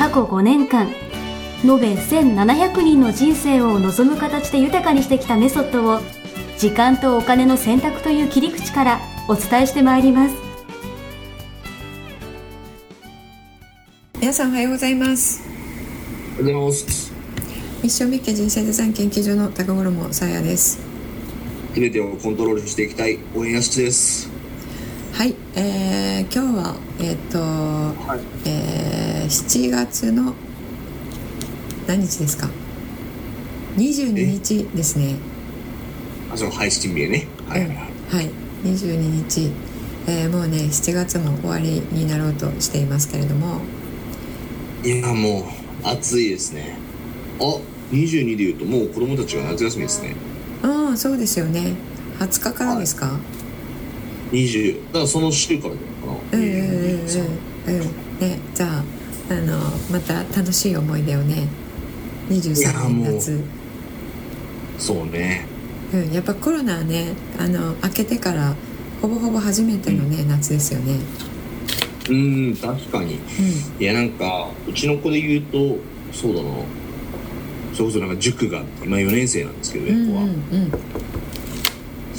[0.00, 0.88] 過去5年間
[1.62, 6.00] 延べ1700人の人生を望む形で豊かにしてきたメソッドを
[6.56, 10.34] 時間とお金の選択という切り口からお伝えしてまいります。
[14.18, 15.42] 皆さんおはようございます。
[16.38, 17.12] おはようございます。
[17.82, 20.80] ミッションミッケ人生デザイン研究所の高頃もさやです。
[21.74, 24.29] 全てをコントロールしていきたい応援やしです
[25.12, 28.48] はい、えー、今日はえっ、と、はい。
[28.48, 30.34] えー、7月の
[31.86, 32.48] 何日ですか
[33.76, 35.16] ？22日ですね。
[36.32, 37.26] あその配信日ね。
[37.46, 37.76] はいはいはい。
[37.76, 38.30] はい。
[38.64, 39.50] 22日、
[40.06, 43.60] えーもうね7月も終わりになろうとしていますけれども。
[44.84, 46.78] いやもう暑いですね。
[47.40, 47.60] あ
[47.92, 50.14] 22でいうともう子供たちが夏休みですね。
[50.62, 51.74] うんそうですよね。
[52.18, 53.18] 20日からですか、
[54.32, 56.38] 20だからその週からだよかな。
[56.38, 57.80] うんうんうんうん。
[57.80, 58.84] うんねじゃあ
[59.30, 59.58] あの
[59.90, 61.48] また楽しい思い出をね
[62.28, 63.06] いや23もう。
[63.06, 63.40] 年夏
[64.78, 65.46] そうね。
[65.92, 68.54] うん、やっぱコロナねあの明けてから
[69.02, 70.98] ほぼほぼ初めてのね、夏ですよね。
[72.08, 73.14] うん確かに。
[73.14, 73.18] う
[73.80, 75.78] いやなんかうちの子で言うと
[76.12, 76.50] そうだな。
[77.72, 80.72] それこそなんか塾が今4年生なんですけどんうん上子は、うんうん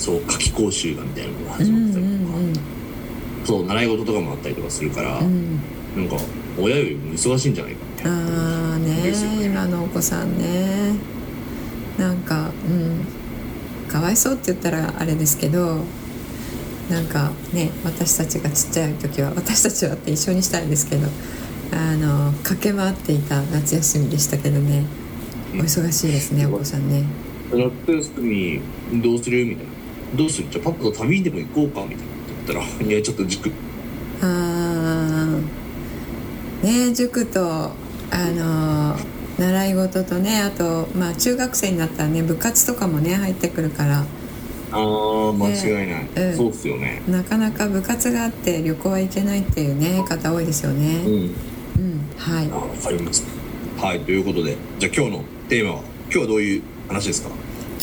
[0.02, 2.54] そう夏期講習がみたいなのがう始まっんたりとか、うん
[3.44, 5.60] そう習い事とかもあったりとかするから、うん。
[5.96, 6.16] なんか
[6.60, 10.94] 親よりも忙しいんじゃないかみたいなああね今のお子さんね。
[11.98, 13.06] なんかうん。
[13.92, 15.84] かわいそうって言ったらあれですけど
[16.90, 21.08] なんかね私たちがちっちゃい時は私たちはって一緒にしたいですけど
[21.74, 24.86] あの駆け回っていた夏休みでしたけどね。
[25.54, 27.04] お忙しいですねお子さんね。
[27.52, 28.62] 夏休み
[29.02, 29.46] どうする？
[29.46, 29.71] みたいな
[30.16, 30.48] どうする？
[30.50, 33.52] じゃあパパと旅にでも行こうかみたいなって言ったらいやちょっと塾。
[34.22, 36.88] あー。
[36.90, 37.74] ね塾とあ
[38.32, 38.96] の
[39.40, 44.06] 習い事とねあとまあ中学生になったらね部活とかもね入ってくるから。
[44.74, 46.38] ああ間違いない、うん。
[46.38, 47.02] そうっすよね。
[47.08, 51.04] なかなか部活があって旅行は行けないっていうね方多いですよね。
[51.06, 51.14] うん。
[51.14, 52.50] うんはい。
[52.52, 53.26] あわかります
[53.78, 57.30] はいということでじゃあ今日のテーマは今日はどういう話ですか？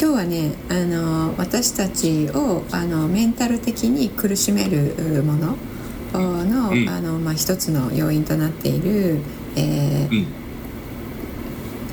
[0.01, 5.57] 今日はねあの私たちをあのメンタル的に苦しめるもの
[6.13, 6.89] の,、うん。
[6.89, 9.19] あのまあ、一つの要因となっている、
[9.57, 10.27] えーうん。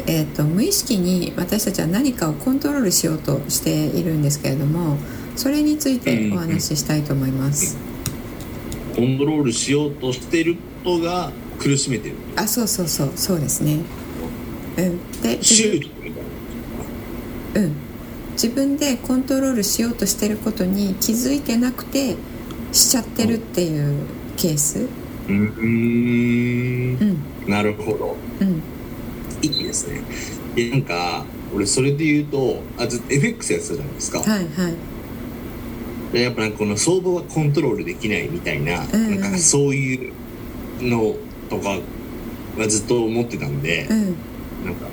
[0.08, 4.98] えー、と無意識に私たちは何かをコントロールしようとしているんですけれども
[5.36, 7.78] それについてお話ししたいと思います。
[8.96, 12.16] コントロールしようとしてることが苦しめてる。
[12.36, 13.80] あそうそうそうそうですね。
[14.78, 15.40] うん、で
[17.56, 17.74] うん、
[18.36, 22.16] 自分でコントロールしようとしてることに気づいてなくて
[22.72, 23.96] しちゃってるっていう
[24.38, 24.80] ケース？
[24.80, 26.98] うーん。
[27.00, 27.50] うん。
[27.50, 28.18] なるほど。
[28.42, 28.62] うん。
[29.42, 30.02] いいですね。
[30.72, 34.74] なんか俺それで言うとあずっと FX やってたじゃないですか、はいはい。
[36.14, 39.22] でやっぱなんかこの相場はコントロールできないみたいな,、うんうん。
[39.22, 40.14] なんかそういう
[40.82, 41.16] の
[41.50, 41.80] とか
[42.58, 44.00] はずっと思ってたんで、うん。
[44.66, 44.88] なんか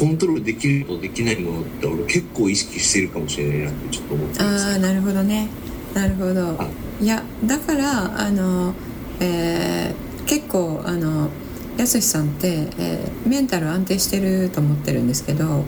[0.00, 5.48] コントロールできるとできないものって俺結構意識してるかもしれないなってちょっと思ってますああなるほどね。
[5.94, 6.56] なるほど。
[6.56, 6.68] は
[7.00, 7.06] い。
[7.06, 8.72] やだからあの、
[9.20, 11.28] えー結構あの
[11.76, 15.64] やすしさんって、えーメンタル安定してると思ってるんですけど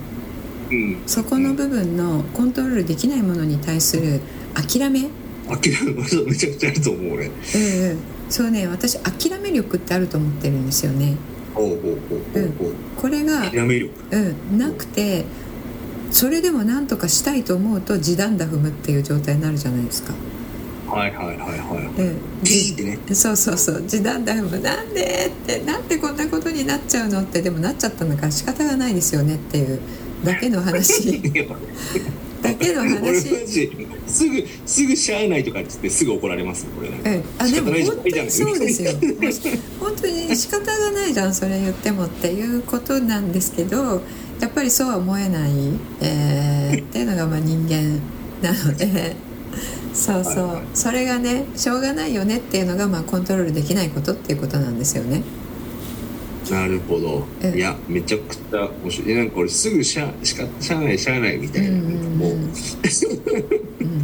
[0.71, 1.03] うん。
[1.05, 4.21] そこの部分のコントロールできないものに対する
[4.55, 5.09] 諦め？
[5.47, 7.27] 諦めめちゃくちゃあると思う俺。
[7.27, 7.31] うん
[7.91, 7.99] うん。
[8.29, 11.17] そうね私諦め力ってあると思ってるんですよね
[11.53, 13.93] これが諦め力。
[14.11, 14.17] う
[14.53, 15.25] ん、なくて
[16.11, 20.13] それでも何とかしたいと思うと地団打踏むっていう状態になるじゃないですか。
[20.87, 23.15] はいはいはいはいうん、ピーってね。
[23.15, 23.83] そうそうそう。
[23.83, 29.79] 地団打踏むなんでってなんでこんなことになっちゃうのってでもなっちゃったんだから仕方がないですよねっていう
[30.23, 31.21] だけの話
[32.43, 33.47] だけの話。
[33.47, 36.89] ジすぐすぐしゃあないとかっつってすぐ怒られますこれ。
[36.89, 38.91] なんかうん、あでも本当にそうですよ。
[39.79, 44.01] 本当に仕方がないじゃんそれ言ってもっていうことなんですけど
[44.41, 45.51] やっぱりそうは思えない、
[46.01, 47.99] えーっていうのがまあ人間
[48.41, 49.15] なので。
[49.93, 55.21] そうそう、それがねしょうがないよねっていうのがまあコントロールできないことっていうことなんですよね。
[56.51, 59.11] なるほど、うんいやめちゃくちゃ面白い。
[59.11, 62.53] えなんか俺すぐしゃしかしゃあないしゃあないみたいな,、うんなんかもう、うん。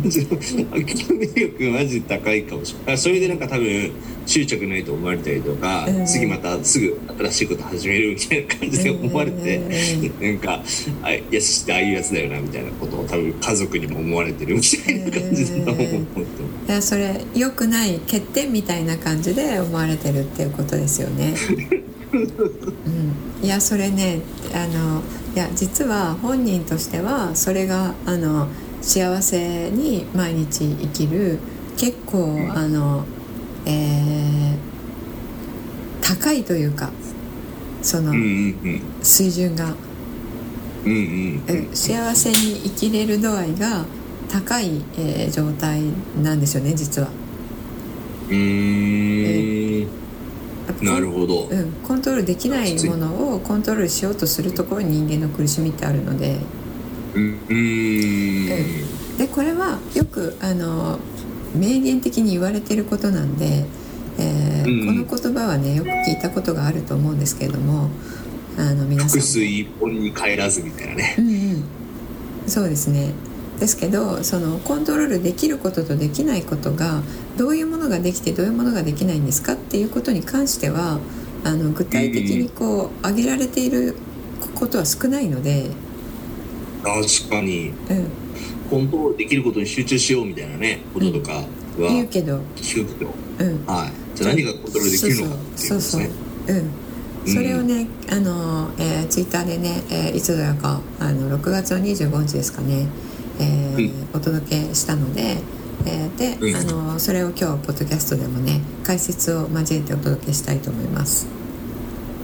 [0.09, 2.97] 諦め力マジで高いかもしれない。
[2.97, 3.91] それでなんか多分
[4.25, 6.99] 執着ないと思われたりとか、うん次またすぐ
[7.29, 10.63] 新しいこと始めるみたいな感じで思われて、うんなんか
[11.03, 21.33] あいやしってああいうやつだよなみたいなことを多分家族にも思われてるみたいな感じだと思う、いやそれ良くない欠点みたいな感じで思われてるっていうことですよね。
[22.11, 24.21] うん、いやそれね
[24.53, 25.01] あの
[25.35, 28.47] いや実は本人としてはそれがあの
[28.81, 31.39] 幸せに毎日生きる
[31.77, 33.05] 結構あの、
[33.65, 34.69] えー
[36.01, 36.89] 高いというか
[37.83, 38.11] その
[39.03, 39.75] 水準が、
[41.73, 43.85] 幸せに生きれる度合いが
[44.27, 45.83] 高い、えー状態
[46.21, 47.09] なんですよね実は。
[48.27, 49.68] うーん
[50.81, 56.37] なるほど、うん、コントロールできないものをコントロールしようとするところに人間の苦しみってあるので。
[57.15, 57.23] うん。
[57.23, 59.17] うーん。
[59.17, 60.99] でこれはよくあの
[61.55, 63.65] 名言的に言われていることなんで、
[64.17, 65.07] えーうん。
[65.07, 67.89] この言葉はねよく聞いたことがあると思うんですけれども
[68.57, 69.09] あの皆さん。
[69.09, 71.15] 複数一本に帰らずみたいなね。
[71.17, 71.63] うんうん、
[72.47, 73.13] そうですね
[73.59, 77.01] ですけどそのコントロールできることとできないことが
[77.37, 80.99] どういうものができてどういうものができないんですかっていうことに関しては
[81.43, 83.95] あの具体的にこう挙げられている
[84.55, 85.69] ことは少ないので、
[86.83, 87.69] 確かに。
[87.69, 87.75] うん、
[88.69, 91.43] コントロールできることに集中しようみたいなねこととかは。
[91.77, 94.17] 言うけど、聞くけど、うん、はい。
[94.17, 96.01] じゃあ何がコントロールできるのかっていうことそうそう。
[96.01, 96.09] ですね
[96.47, 96.57] そう。
[96.57, 96.89] うん。
[97.25, 102.87] それをね、あのえーツイッターでね、えーいつだかあの6月の25日ですかね、
[103.39, 105.37] えーお届けしたので、
[105.85, 106.55] えーで、うん。
[106.55, 111.27] あのそれを今日ポッドキャストでもね解説を交えてお届けしたいと思います。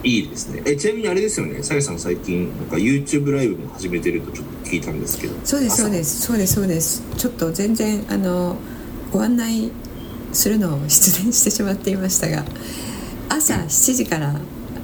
[0.04, 0.62] いいですね。
[0.66, 1.64] えちなみにあれですよね。
[1.64, 5.34] さやさん最近なんか YouTube ライブも始めてるとちょっと聞いたんですけど。
[5.44, 6.22] そうですそうです。
[6.22, 7.04] そうですそうです。
[7.18, 8.58] ちょっと全然あの
[9.12, 9.72] ご案内
[10.34, 12.44] するのを失念してしまっていましたが
[13.30, 14.36] 朝7時から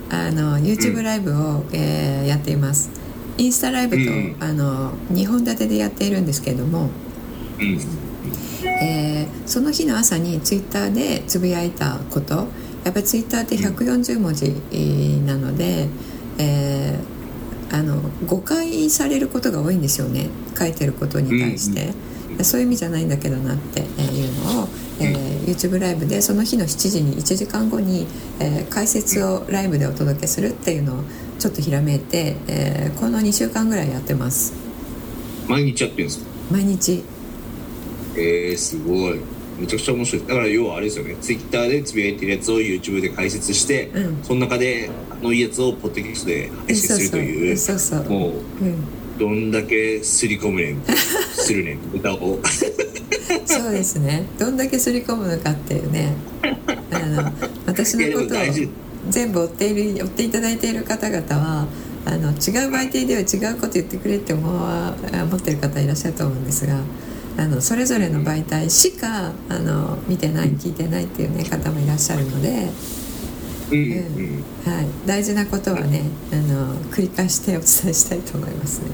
[0.09, 2.89] あの YouTube ライブを、えーやっています
[3.37, 4.35] インスタライブと、うん。
[4.39, 6.89] あの2本立てでやっているんですけれども、
[7.59, 7.79] うん。
[8.81, 12.47] えーその日の朝にツイッターでつぶやいたこと
[12.85, 15.87] やっぱりツイッターって140文字えーなので、
[16.37, 17.21] えー
[17.73, 20.27] あの誤解されることが多いんですよね。
[20.59, 21.93] 書いてることに対して、
[22.43, 24.67] そういう意味じゃないんだけどなっていうのを、
[24.99, 28.07] えー YouTube ライブでその日の7時に1時間後に、
[28.41, 31.03] えー解説をライブでお届けするっていうのを
[31.41, 34.53] ちょっとひらめいて、えーこの2週間ぐらいやってます。
[35.47, 36.25] 毎日やってるんですか？
[36.51, 37.03] 毎日。
[38.15, 39.19] えー、すごい。
[39.59, 40.27] めちゃくちゃ面白い。
[40.27, 41.15] だから要はあれですよね。
[41.19, 44.23] Twitter でつぶやいてるやつを YouTube で解説して、うん。
[44.23, 48.03] その中であのいいやつをポッドキャストで配信するというそうそう。
[48.07, 48.31] もう
[48.63, 48.75] うん。
[49.17, 50.81] どんだけすり込むねん
[51.33, 51.79] するねん。
[51.97, 52.39] 歌を。
[53.45, 54.25] そうですね。
[54.37, 56.13] どんだけ刷り込むのかっていうね。
[56.91, 57.31] あの
[57.65, 58.37] 私のことを
[59.09, 61.67] 全部追っている追っていただいている方々は
[62.05, 62.35] あの違う
[62.71, 66.79] 媒体では違うこと言ってくれって思わ思ってる方いらっしゃると思うんですが
[67.37, 72.69] あのそれぞれの媒体しかあの見てない聞いてないっていう、ね、方もいらっしゃるので、
[73.71, 78.87] うんうんはい、大事なことはねあの繰り返してお伝えしたいと思いますね。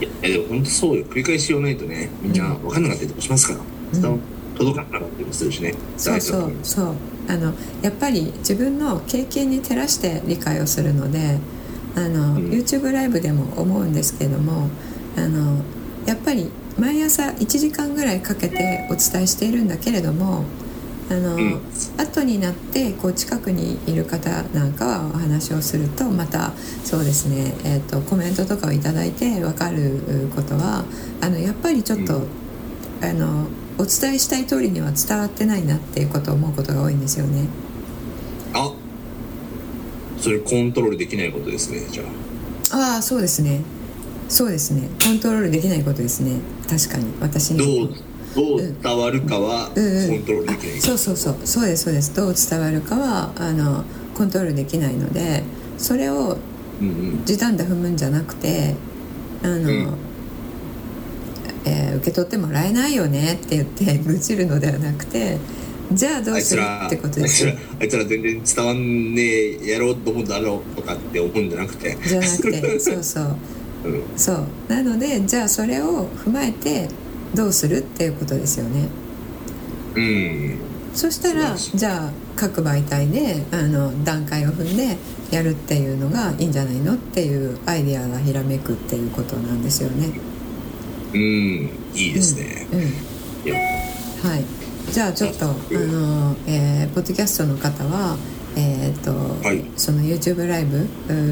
[0.00, 1.04] いやでも本当そうよ。
[1.06, 4.20] 繰り返し言わないとねみんな分かんなかったりとかしますから、うん
[4.58, 5.74] 届かなかったりもするしね。
[5.96, 6.52] そうそう。
[6.62, 6.94] そう
[7.28, 11.38] あのやっぱり自分の経験に照らして理解をするので
[11.94, 12.50] あの、うん。
[12.50, 14.68] YouTube ライブでも思うんですけれども
[15.16, 15.62] あの
[16.06, 20.44] やっぱり毎朝1時間ぐらいかけてお伝えしているんだけれども
[21.10, 21.60] あの、うん。
[21.98, 26.52] 後になってこう近くにいる方なんかはお話をするとまた
[26.84, 30.00] そうですね、えー、とコメントとかをいただいて分かる
[30.34, 30.84] ことは
[31.20, 32.26] あのやっぱりちょっと、うん。
[33.02, 33.46] あの
[33.78, 37.46] お伝えしたい通りには伝わってないなっていうことを思うことが多いんですよね。
[38.54, 38.72] あ
[40.20, 42.02] それコントロールできないことですねじゃ
[42.72, 42.94] あ。
[42.94, 43.60] ああそうですね。
[44.28, 44.88] そうですね。
[45.02, 46.40] コントロールできないことですね。
[46.68, 47.06] 確かに。
[47.20, 47.58] 私に。
[47.58, 47.94] どう
[48.34, 49.86] どう伝わるかはコうん。
[49.86, 50.14] うん。
[50.20, 51.36] ントロールできない、あそうそうそう。
[51.44, 52.14] そうですそうです。
[52.14, 55.44] どう伝わるかはあのコントロールできないので
[55.78, 56.36] それを
[56.80, 57.24] うんうん。
[57.24, 58.74] 時短で踏むんじゃなくて
[59.42, 59.88] あの、うん
[61.68, 65.38] えー受け取ってもらえないよねって言って 愚痴るのではなくて
[65.92, 67.46] じゃあどあうするってことです。
[67.46, 71.96] よあいつら全然伝わんねえやろうと思うんだろうとかって思うんじゃなくて。
[72.06, 73.36] じゃなくて そうそう。
[73.84, 74.02] うん。
[74.16, 74.44] そう。
[74.68, 76.88] なのでじゃあそれを踏まえて
[77.34, 78.88] どうするっていうことですよね。
[79.94, 80.54] うん。
[80.94, 84.96] そしたらじゃあ各媒体であの段階を踏んで
[85.30, 90.10] やるっていうのがいいんじゃないのっていうアイデアがひらめくっていうことなんですよね。
[91.12, 92.80] うんいいですね、うん、
[93.48, 93.58] いや
[94.22, 94.44] はい。
[94.92, 98.16] じゃあちょっとあの、えーポッドキャストの方は。
[98.56, 99.12] えーと
[99.46, 99.64] はい。
[99.76, 100.88] その YouTube ライブ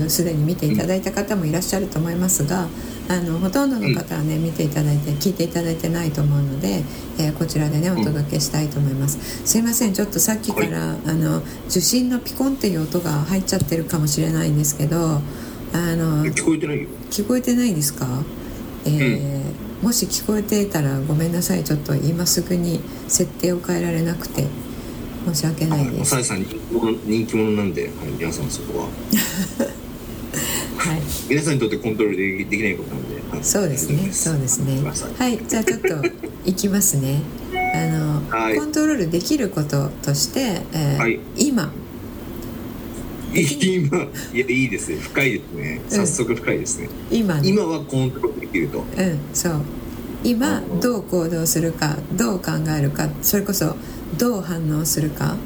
[0.08, 2.68] すでに見ていただいた方もいらっしゃると思いますが、
[3.08, 6.84] あのほとんどの方はね、見ていただいて聞いていただいてないと思うので、
[7.18, 9.92] えーこちらでねお届けしたいと思います、すいません。
[9.92, 16.88] ちょっとさっきから、あの受信のピコンっていう音が入っちゃってるかもしれないんですけどあの聞こえてないよ。
[17.10, 18.06] 聞こえてないですか、
[18.84, 21.64] えーもし聞こえていたらごめんなさい。
[21.64, 24.46] ちょっと今すぐに設定を変えられなくて
[25.26, 26.10] 申し訳ないです。
[26.10, 28.84] サイさん人気者人気者なんで、はい、皆さんそこは。
[28.84, 28.90] は
[30.96, 31.00] い。
[31.28, 33.44] 皆さんにとってコントロールできできないことなんで、はい。
[33.44, 34.08] そうですね。
[34.12, 34.80] そうですね。
[35.18, 35.40] はい。
[35.46, 35.88] じゃあちょっと
[36.44, 37.20] いきますね。
[37.52, 38.56] あの、はい。
[38.56, 41.20] コントロールできることとして、えーはい。
[41.36, 41.70] 今
[43.34, 43.98] 今
[44.32, 44.96] いやいいですね。
[44.96, 45.80] 深いですね。
[45.88, 47.48] 早速深いですね、今ね。
[47.48, 48.80] 今はコントロールできると。
[48.80, 49.60] うんそう。
[50.24, 53.76] 今どう行動するかどう考えるかそれこそ
[54.18, 55.36] どう反応するか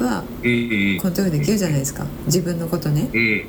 [0.00, 2.06] はうんうんコントロールできるじゃないですか。
[2.26, 3.08] 自分のことね。
[3.12, 3.44] うん。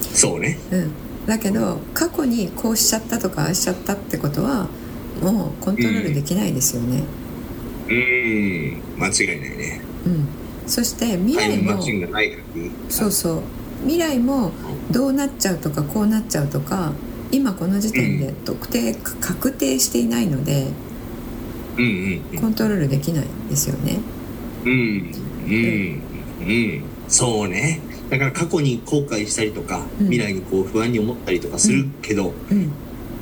[0.00, 0.58] そうね。
[0.70, 0.92] うん、
[1.26, 4.68] だけど過去にこうしちゃったとかああしちゃったってことは
[5.22, 7.02] もうコントロールできないですよね、
[7.88, 8.82] うん。
[8.98, 9.80] 間違いないね。
[10.06, 10.39] うん
[10.70, 11.82] そして未来も
[12.88, 13.42] そうそう。
[13.82, 14.52] 未来も
[14.90, 16.92] どうなっちゃうとかこうなっちゃうとか
[17.32, 20.68] 今この時点で特定か確定していないので
[21.76, 22.40] うんうんうん。
[22.40, 23.98] コントロールできないですよね。
[24.64, 26.02] うんうん
[26.40, 26.82] うん。
[27.08, 27.80] そうね。
[28.10, 30.10] だから過去に後悔したりとか、うん。
[30.10, 32.70] 未来にこう不安に思ったりとかするけど、うん。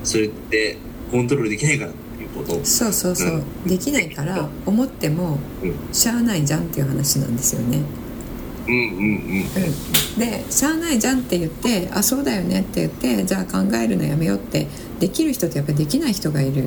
[0.05, 0.77] それって
[1.11, 1.93] コントロールできないから
[2.39, 2.65] こと。
[2.65, 3.69] そうそうそう、うん。
[3.69, 5.75] できないから思ってもうん。
[5.93, 7.83] しゃあないじゃんっていう話なんですよね。
[8.67, 9.05] うんうんうん。
[9.05, 14.67] うん、で「しゃあないじゃん」って言って「あそうだよね」って言ってじゃあ考えるのやめようって
[15.01, 16.65] できる人とやっぱりできない人がいる。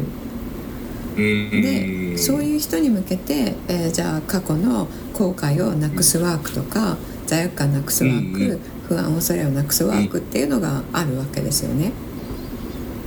[1.17, 1.61] うん。
[1.61, 6.97] でそういう人に向けて、えーじゃあ過去の後悔をなくすワークとか
[7.27, 11.91] 罪悪感なくすワーク、不安恐れをなくすワークっていうのがあるわけですよね。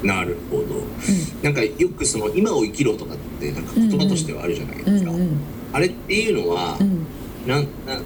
[0.04, 0.64] なるほど。
[1.42, 5.40] なんかよくその今を生きろとかってなんか言葉としてはあるじゃないですか、うんうん
[5.72, 7.04] あれっていうのは、うん。
[7.48, 8.02] なんなん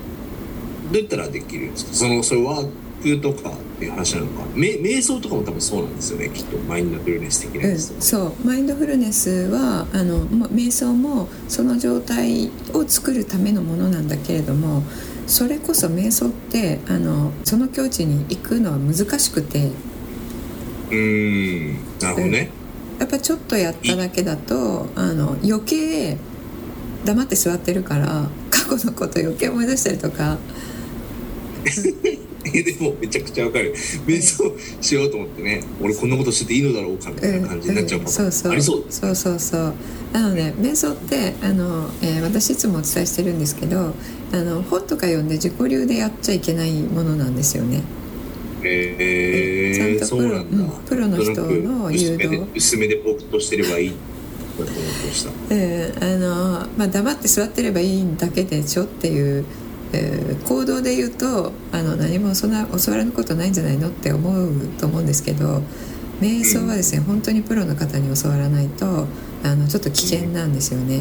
[0.90, 1.93] どうやったらできるんですか？
[1.93, 2.71] そのそれワー
[3.02, 4.47] クとかっていう話なのか？
[4.55, 6.57] め瞑想とかも多分そうなんですよねきっと。
[6.57, 8.47] マインドフルネス的なうん、やつとか、そう。
[8.47, 14.83] マインドフルネスはあのま瞑想もその状態を作るためのものなんだけれども
[15.26, 19.71] それこそ瞑想ってあのその境地に行くのは難しくて
[20.90, 22.50] うーんなるほどね、
[22.99, 26.16] やっぱちょっとやっただけだとあの余計
[27.04, 30.38] 黙って座ってるから 過去のこと余計思い出したりとか。
[32.50, 33.75] えでもめちゃくちゃわかる。
[34.07, 38.14] 瞑想しようと思ってね俺こんなことしてていいのだろうかみたいな感じになっちゃうパターン。
[38.14, 38.52] そうそう。
[38.52, 38.85] ありそう。
[38.88, 39.75] そうそうそう。
[40.12, 43.92] なので瞑想ってあの、えー私いつもお伝えしてるんですけど
[44.33, 47.83] あの本とか読んで自己流でやっちゃいけないものなんですよね。
[48.62, 53.92] ちゃんとプロそうなんプロの人の誘導薄めでぼーっとしてればいい
[54.58, 55.30] だと思ってました。
[55.54, 59.44] えーあのまあ、黙って座ってればいいだけでしょっていう、
[59.92, 65.62] えー行動で言うとあの何もそんな教わることないんじゃないのって思うと思うんですけど
[66.20, 69.06] 瞑想はですね、本当にプロの方に教わらないと
[69.44, 70.96] あのちょっと危険なんですよね。
[70.96, 70.98] へ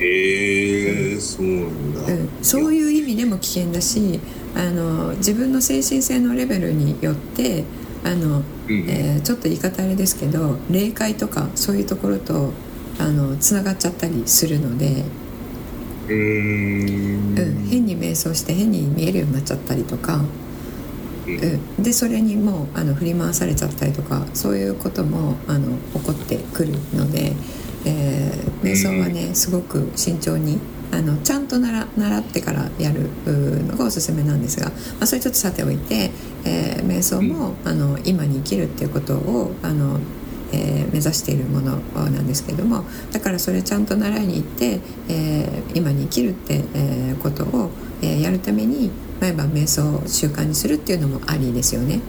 [0.00, 4.20] えそうなんだ、うん、そういう意味でも危険だし
[4.54, 7.64] あの自分の精神性のレベルによって
[8.04, 8.44] あの、うん。
[8.88, 12.52] えーちょっと言い方あれですけど霊界とかそういうところと
[12.98, 15.04] あのつながっちゃったりするので、
[16.06, 16.14] うー
[17.34, 17.38] ん。
[17.38, 20.20] うん、変に瞑想して変に見えるようになっちゃったりとか、
[21.26, 21.34] うん。
[21.34, 27.32] うん、でそれにもうあの振り回されちゃったりとかそういうこともあの起こってくるので、
[27.86, 30.58] えー瞑想はねすごく慎重に
[30.90, 36.10] あのちゃんと習習ってからやるうのがおすすめなんですが、まあ、それちょっとさておいて、
[36.44, 40.00] えー瞑想も、あの今に生きるっていうことをあの、
[40.52, 47.70] えー目指しているものなんですけどもだからそれちゃんと習いに行って、えー今に生きるって、えーことを、
[48.02, 48.90] えーやるために
[49.20, 52.00] 毎晩瞑想を習慣にするっていうのもありですよね。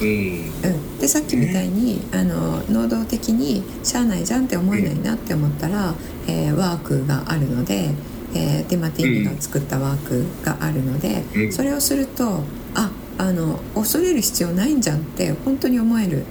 [0.00, 0.06] うん。
[0.06, 5.94] うん、でさっきみたいにあの能動的にしゃあないじゃんって思えないなって思ったら、
[6.28, 7.90] えーワークがあるので、
[8.34, 11.52] えーデマティーニが作ったワークがあるので、うん。
[11.52, 12.42] それをすると
[12.74, 16.24] ああの恐れる必要ないんじゃんって本当に思える。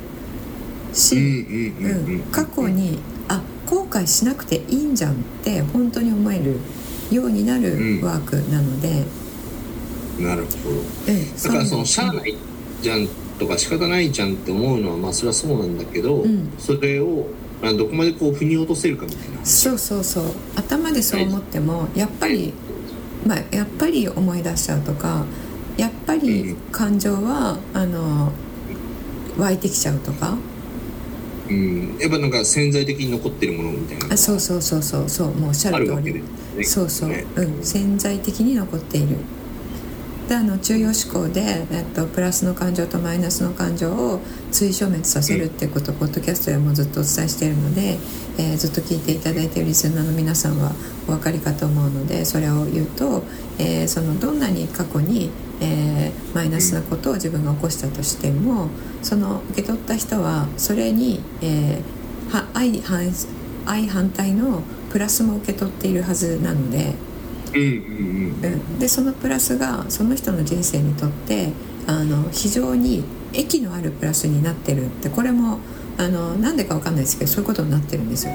[0.93, 6.57] し、うん過去にあ後悔しなくていいんじゃんって本当に思える
[7.11, 9.03] ようになるワークなので、
[10.19, 10.75] なるほど。
[10.75, 11.35] うん。
[11.35, 12.37] だからそのしゃあない
[12.81, 13.07] じゃん
[13.39, 16.51] とか仕方ないじゃんって思うのはまあそれはそうなんだけど、うん。
[16.57, 17.27] それを
[17.61, 19.45] まあどこまでこう腑に落とせるかみたいな。
[19.45, 20.25] そうそうそう。
[20.55, 22.53] 頭でそう思ってもやっぱり、
[23.25, 25.25] まあ、やっぱり思い出しちゃうとか
[25.77, 28.31] やっぱり感情はあの
[29.37, 30.37] 湧いてきちゃうとか。
[31.49, 31.97] うん。
[31.99, 34.13] やっぱなんか潜在的に残ってるものみたいな。
[34.13, 35.09] あそうそうそうそう。
[35.09, 35.33] そう。
[35.35, 36.23] もうおっしゃある通りね。
[36.63, 37.25] そうそう、ね。
[37.35, 39.17] うん、潜在的に残っている
[40.27, 44.19] であの中庸思考で、えっと、プラスの感情とマイナスの感情を
[44.51, 47.97] 追消滅させるっていうことを、ポッドキャストでもずっとお伝えしているので、
[48.37, 50.71] えーずっと聞いていただいているリスナーの皆さんは
[51.07, 53.23] お分かりかと思うのでそれを言うと、
[53.59, 55.29] えーそのどんなに過去に、
[55.61, 58.69] えーマイナスなことを自分が起こしたとしても
[59.03, 63.11] その受け取った人はそれに、えーは相反
[63.65, 66.95] 相反対のプラスも受け取っているはずなので。
[68.79, 71.53] でそのプラスがその人の人生にとって
[71.87, 75.59] あの非常に益のあるプラスになってるってこれも
[75.97, 78.33] あのなんでかわかんないですけどそういうことになってるんですよ。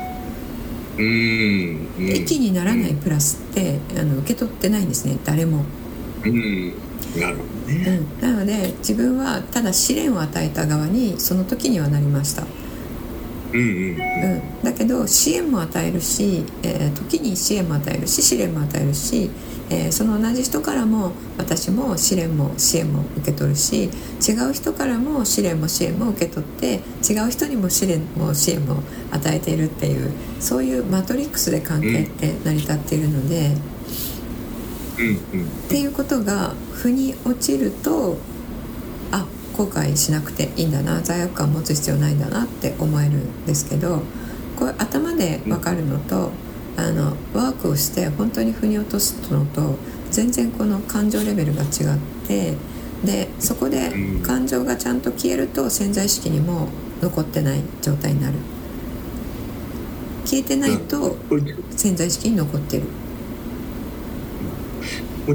[0.98, 5.64] うん益にならないプラスってあの受け取ってないんですね誰も。
[6.24, 6.72] うん
[7.18, 12.44] なるほどねうん、なので自分はただ試練を与えた側にその時にはなりました。
[13.52, 19.30] うんうんうん、だけど支援も与えるし、えー時に支援も与えるし試練も与えるし、
[19.70, 33.56] えーその同じ人からも私も試練も支援も受け取るし違う人からも試練も支援も受け取って違う人にも試練も支援も与えているっていうそういうマトリックスで関係って成り立っているので、
[34.98, 35.46] うんうん。
[35.46, 38.29] っていうことが腑に落ちるとあ
[39.60, 44.00] 後悔しなくていいんだな罪悪感を持つ必要ないんだなって思えるんですけど
[44.56, 46.32] これ頭で分かるのと、
[46.76, 49.76] あのワークをして本当に腑に落とすのと
[50.10, 51.68] 全然この感情レベルが違っ
[52.28, 52.54] て
[53.04, 54.22] でそこでうん。
[54.22, 56.68] 感情がちゃんと消えると潜在意識にも
[57.00, 58.34] 残ってない状態になる。
[60.26, 61.16] 消えてないと
[61.70, 62.84] 潜在意識に残ってる。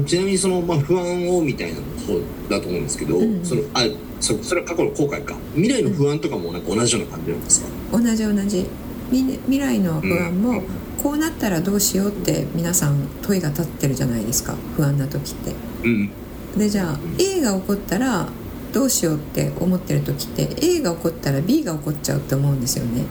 [0.06, 3.84] ちなみにその、まあ、不安をみたいなのもそうだと思うんですけど、うんそのあ
[4.20, 5.36] そそれは過去の後悔か。
[5.54, 8.66] 未来の不安とかもなんか同じような感じなんですか、同じ同じ。
[9.10, 10.62] み未来の不安も、うん。
[11.02, 14.56] こうなったらどうしようって皆さん問いが立ってるじゃないですか。
[14.76, 15.52] 不安な時って。
[15.84, 16.10] うん。
[16.56, 18.26] でじゃあ A が起こったら
[18.72, 23.04] どうしようって思ってる時って A が起こったら B が起こっちゃうって思うんですよね。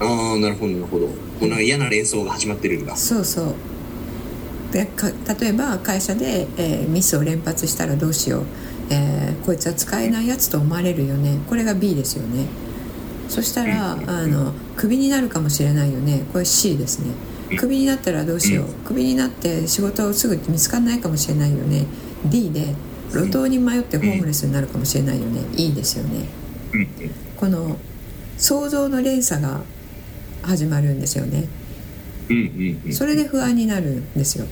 [0.00, 1.06] ああなるほどなるほど。
[1.06, 3.54] もうなんか嫌な連想が始まってるんだそうそう
[4.72, 5.08] でか
[5.40, 8.44] 例えば会社で、えーミスを連発したらどうしよう、
[8.90, 11.38] えーこいつは使えないやつと思われるよね。
[11.48, 12.46] これが B ですよね。
[13.28, 14.10] そしたらうん。
[14.10, 16.24] あのクビになるかもしれないよね。
[16.32, 17.14] これ C ですね。
[17.58, 18.66] クビになったらどうしよう。
[18.86, 21.86] クビになって仕事をすぐ見つかんないかもしれないよね。
[22.26, 22.74] D で
[23.12, 25.40] 路頭に迷ってホームレスになるかもしれないよね。
[25.56, 26.26] E ですよね。
[26.72, 26.88] うん。
[27.36, 27.76] この
[28.38, 29.62] 想像の連鎖が
[30.42, 31.48] 始まるんですよね。
[32.92, 34.46] それで不安になるんですよ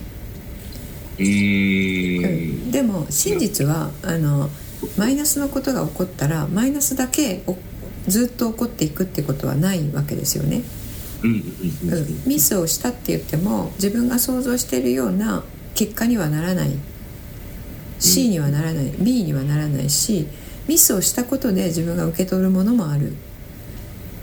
[1.19, 2.67] うー。
[2.69, 2.71] ん。
[2.71, 4.51] でも真実はあの
[4.97, 7.57] マイナスのことが起こったらマイナスだけお
[8.07, 10.63] ずっと起こっていくってことはないわけですよね、
[11.23, 11.39] うんうん
[11.91, 12.05] ううん。
[12.05, 16.71] んミスをしたって言っても自分が想像しているような結果にはならない。
[17.99, 18.93] C にはならない。
[18.99, 20.29] B にはならないし
[20.69, 23.15] ミスをしたことで自分が受け取るものもある。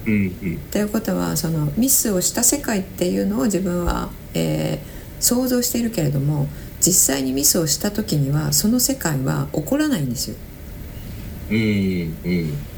[0.05, 0.57] うんうん。
[0.71, 6.47] ということはそのミスをした世界っていうのを自分は、えー想像しているけれども
[6.85, 10.35] 実際にミスをした時にはその世界は起こらないんですよ。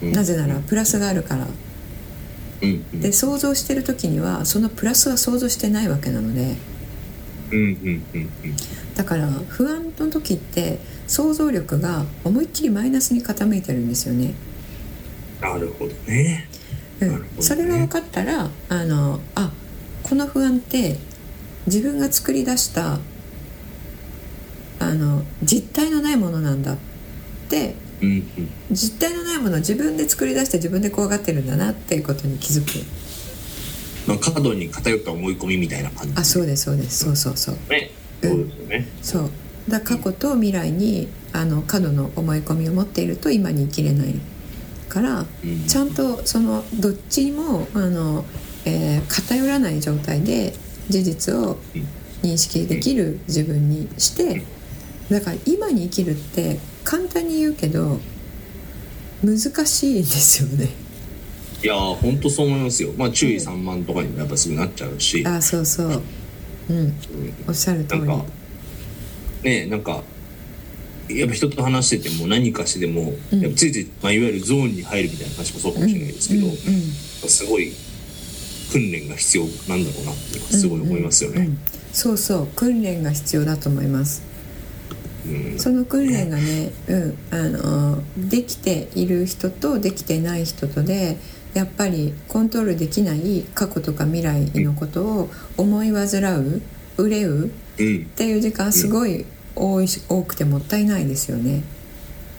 [0.02, 1.48] なぜならプラスがあるから。
[2.94, 6.56] で想像してる時にはそのプラスは想像してないわけなので。
[7.52, 8.30] うんうんうん
[8.96, 14.34] だから不安の時って想像力が思いっきりマイナスに傾いてるんですよね。
[15.40, 16.50] なるほどね。
[17.00, 17.26] うん。
[17.40, 19.52] それが分かったらあのあ
[20.02, 20.98] この不安って
[21.68, 23.00] 自分が作り出した
[24.80, 26.78] あの実体のないものなんだっ
[27.50, 32.86] てうんうん実体のないものを自分で作り出して自分で怖がってるんだなっていうことに気づく。
[34.08, 36.14] まあ過度に偏った思い込みみたいな感じ。
[36.16, 37.56] あそうですそうですそうそうそう。
[37.70, 38.88] ねそうですよね。
[39.02, 39.30] そう。
[39.68, 44.16] だ過去と未来にあの過度の思い込みを持っていると今に生きれない
[44.88, 45.66] からうん。
[45.68, 48.26] ちゃんとそのどっちにもあの、
[48.66, 50.54] えー偏らない状態で
[50.90, 51.58] 事実を
[52.24, 54.44] 認識できる自分にして
[55.10, 58.00] だから今に生きるって簡単に言うけど
[59.24, 60.70] 難しいんですよね。
[61.64, 62.92] いやー本当そう思いますよ。
[62.98, 65.26] まあ注意散漫とかにもやっぱすぐなっちゃうし。
[65.26, 66.04] あそうそう。
[66.70, 66.78] うん。
[66.78, 66.94] うん
[67.48, 68.02] おっしゃる通り。
[68.02, 68.26] なんか
[69.44, 70.04] ねなんか
[71.10, 73.40] やっぱ人と話してても何かしてでも、うん。
[73.40, 76.58] やっぱついつい、まあ、いわゆるゾーンに入るみたいな話もそうかもしれないですけど、うんうん。
[76.60, 77.72] すごい
[78.72, 81.38] 訓練が必要なんだろうなってすごい思いますよね。
[81.38, 81.60] うんうん。
[81.92, 82.48] そうそう。
[82.56, 84.22] 訓練が必要だと思います。
[84.32, 84.37] うん
[85.58, 91.18] その訓練がね、うん、あのできている人とできていない人とで
[91.54, 96.06] やっぱりコントロールできない過去とか未来のことを思い煩
[96.40, 96.62] う
[96.98, 101.64] 憂うっうんていう時間すごい多いし多くてもったいないですよね。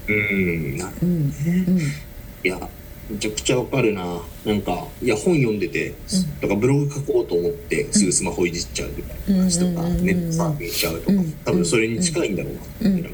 [0.08, 0.80] うん。
[1.02, 1.34] うん。
[1.66, 1.80] うん。
[1.80, 2.68] いや
[3.10, 4.20] めちゃくちゃわかるな。
[4.44, 5.94] なんかいや本読んでて、
[6.40, 10.04] だからブログ書こうと思ってすぐスマホいじっちゃうみたいな話とか、うんうんうんうん。
[10.04, 11.32] ネットサーフィンしちゃうとか、うん。
[11.44, 12.52] 多分それに近いんだろう
[12.84, 12.90] な。
[12.90, 12.96] うん。
[12.96, 13.04] うん。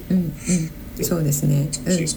[0.98, 1.04] うん。
[1.04, 1.68] そうですね。
[1.86, 2.08] うん。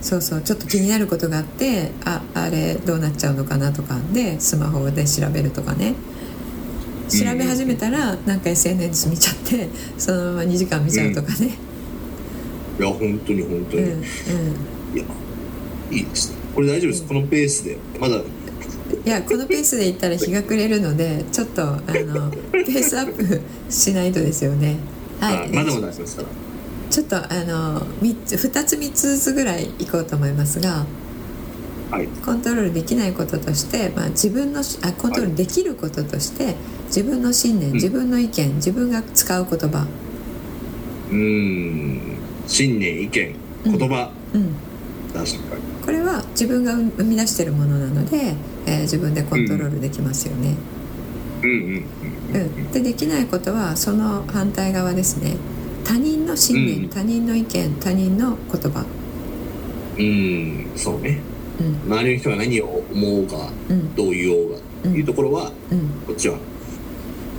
[0.00, 0.42] そうそう。
[0.42, 5.94] ちょっと気になることがあってああれどうなっちゃうのかなとかでスマホで調べるとかね。
[7.08, 11.56] 調べ始めたらなんか SNS 見ちゃってそのまま2時間見ちゃうとかね、
[12.80, 13.90] いや本当に本当に、うん。
[13.90, 14.02] うん。
[14.02, 15.04] いや
[15.92, 17.76] いいですねこれ大丈夫です、このペースで。
[18.00, 18.16] まだ。
[18.16, 18.22] い
[19.08, 24.76] やこのペースでいったら日が暮れるのでちょっとあの ペースアップしないとですよね。
[25.20, 25.34] はい。
[25.34, 26.22] あまだまだありますか？
[26.22, 26.28] ら
[26.88, 30.86] ちょっとあの3つ2つ3つずつぐらいいこうと思いますが
[31.90, 32.08] はい。
[32.24, 36.54] コントロールできないこととして、まあ、自分のしあコントロールできることとして
[36.86, 37.72] 自分の信念ん。
[37.74, 39.86] 自分の意見自分が使う言葉、
[41.10, 42.00] うーん。
[42.46, 44.54] 信念意見言葉、うん、
[45.12, 48.34] 確かにこれは自分が生み出しているものなので、
[48.66, 50.56] えー自分でコントロールできますよね。
[51.42, 51.50] うん。
[51.50, 51.84] うん
[52.34, 55.36] うんでできないことはその反対側ですね。
[55.84, 56.88] 他人の信念、うん。
[56.88, 58.84] 他人の意見他人の言葉、
[59.96, 60.04] うん。
[60.04, 61.20] うんそうね。
[61.60, 61.92] うん。
[61.92, 63.94] 周りの人が何を思うかうん。
[63.94, 66.38] どう言おうがっていうところは、うん、こっちは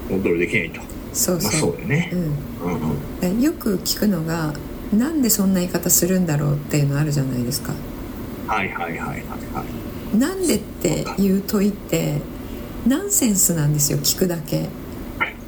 [0.07, 0.81] コントロールできないと。
[1.11, 2.11] そうまあそ、そううだよね。
[3.21, 4.53] うん、よく聞くのが
[4.93, 7.73] なんでそんな言い方するんだろうっていうのあるじゃないですか。
[8.47, 9.63] はいはいはいはいは
[10.13, 10.17] い。
[10.17, 12.19] なんでっていう問いって
[12.87, 14.69] ナンセンスなんですよ聞くだけ。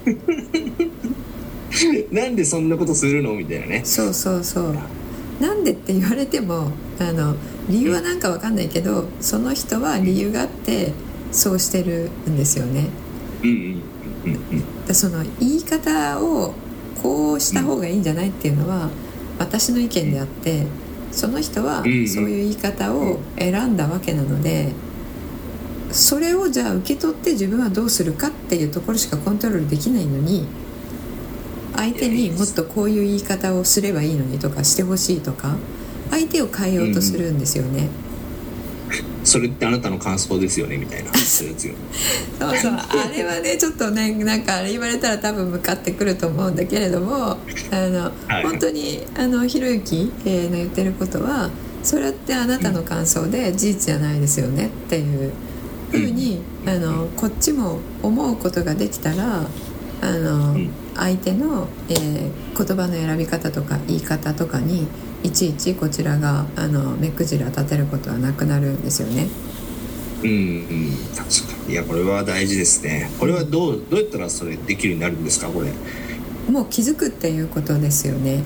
[2.12, 3.82] なんでそんなことするのみたいなね。
[3.86, 4.76] そうそうそう。
[5.40, 7.36] なんでって言われてもあの
[7.70, 10.92] 理由はなんかわかんないけどその人は理由があって
[11.32, 12.88] そうしてるんですよね。
[13.44, 13.82] うんうん
[14.26, 16.54] うんうんでその言い方を
[17.02, 18.90] こうした方がいいんじゃないっていうのは
[19.38, 20.66] 私の意見であって
[21.12, 21.94] その人はそううん。
[21.94, 24.72] いう言い方を選んだわけなので
[25.92, 30.48] それをじゃあ受け取って自分はどうするかっていうところしかコントロールできないのに
[31.76, 35.56] 相手にもっとこういう言い方をすればいいのにとかしてほしいとか
[36.12, 37.88] 相手を変えようとするんですよね。
[39.30, 41.14] それってあなたの感想ですよねみたいな。
[41.16, 47.38] そうそうあれはねちょっとねなんかあれ言われたら多分向かってくると思うんだけれども
[47.72, 48.44] あの、はい。
[48.44, 51.50] 本当にあのひろゆきえーの言ってることは
[51.84, 55.32] それってあなたの感想で事実じゃないですよねっていう
[55.92, 59.48] ふうに、あのこっちも思うことができたら
[60.02, 60.70] あの、うん。
[60.96, 64.86] 相手の、えー言葉の選び方とか言い方とかに
[65.24, 69.28] いちいちこちらがあの目くじら立てることはなくなるんですよね。
[70.24, 70.92] うんうん。
[71.16, 71.74] 確かに。
[71.74, 73.10] いやこれは大事ですね。
[73.20, 75.72] これはどうどうやったらそれできるようになるんですかこれ？
[76.52, 78.44] もう気づくっていうことですよね。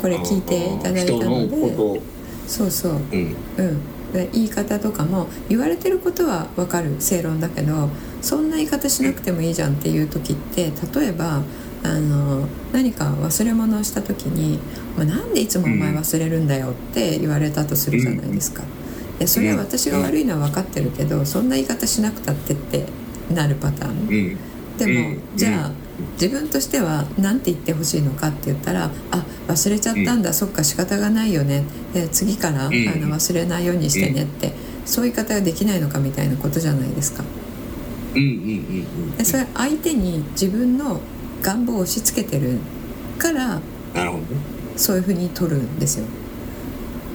[0.00, 2.02] これ聞いていただいた人のので、こ
[2.46, 3.36] そうそう、とうん。
[3.56, 4.12] うん。
[4.12, 6.96] で言い方とかも言われてることはわかる。
[7.00, 7.88] 正論だけど、
[8.22, 11.42] そんな言い方しなくてもいいじゃんっていう時って、例えば
[11.82, 14.60] あの何か忘れ物をした時に、
[14.96, 18.62] まあ、なんでいつもお前忘れるんだよって言われたとするじゃないですか。
[19.18, 22.86] でそれは私が悪いのは分かってるけど、そんな言い方しなくたってって
[23.32, 24.08] なるパターン。
[24.08, 24.38] うん。
[24.78, 25.20] でも、うん。
[25.36, 25.70] じゃあ
[26.14, 31.64] 自分としては何て言ってほしいのかって言ったら「あ忘れちゃったんだ、そっか仕方がないよね。
[31.92, 32.66] で次から、ん。
[32.66, 34.52] あの忘れないようにしてね」って、
[34.84, 37.24] そういう言い方ができないのかみたいなことじゃないですか。
[38.14, 41.00] でそれ相手に自分の
[41.42, 42.58] 願望を押し付けてる
[43.18, 43.60] から
[43.92, 46.06] なるほどねそういうふうに取るんですよ。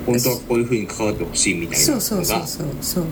[0.05, 3.03] 本当はこういうふうに関わってほしいみたいなそうそうそうそうそう。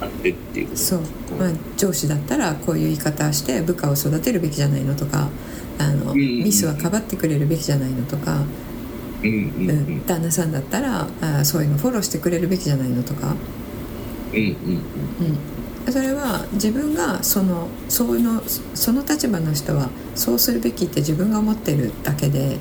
[0.00, 0.78] あってっていうこと？
[0.78, 1.00] そう、
[1.38, 5.28] まあ、上司だったらこういう言い方をして部下を育てるべきじゃないのとか
[5.78, 8.44] あの、うんうんうんミスはかばってくれるべきじゃないのとか。
[9.22, 13.36] うんうんううんん、旦那さんだったらあそういうのフォローしてくれるべきじゃないのとか、
[14.32, 14.46] うんうん。
[15.86, 18.42] うん、それは自分がそのそういうの
[18.74, 22.58] その立場の人はそうするべきって自分が思ってるだけで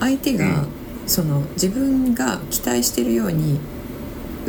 [0.00, 0.66] 相手が、うん。
[1.06, 3.60] その自分が期待してるように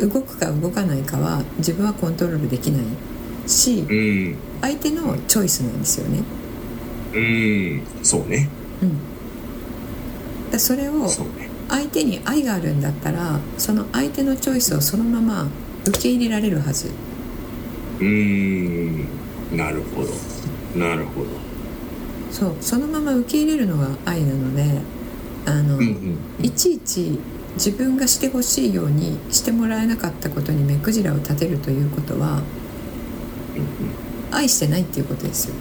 [0.00, 3.90] 動くか動かないかは自分はコントロールできないしうん。
[3.90, 6.20] うん相手のチョイスなんですよね。
[7.14, 7.82] うん。
[8.02, 8.48] そうね。
[8.82, 10.50] うん。
[10.50, 11.08] でそれを
[11.68, 15.48] 相手に愛があるんだったらその相手のチョイスをそのまま
[15.86, 16.88] 受け入れられるはず。
[18.00, 19.06] うーん。
[19.56, 20.08] なるほど。
[20.78, 21.28] なるほど。
[22.32, 22.56] そう。
[22.60, 24.80] そのまま受け入れるのが愛なので
[25.48, 27.18] あの、うんうんいちいち
[27.54, 32.40] 自分がしてほしいようにしてもらえなかったことに目くじらを立てるということは
[34.30, 35.54] 愛してないっていうことですよ。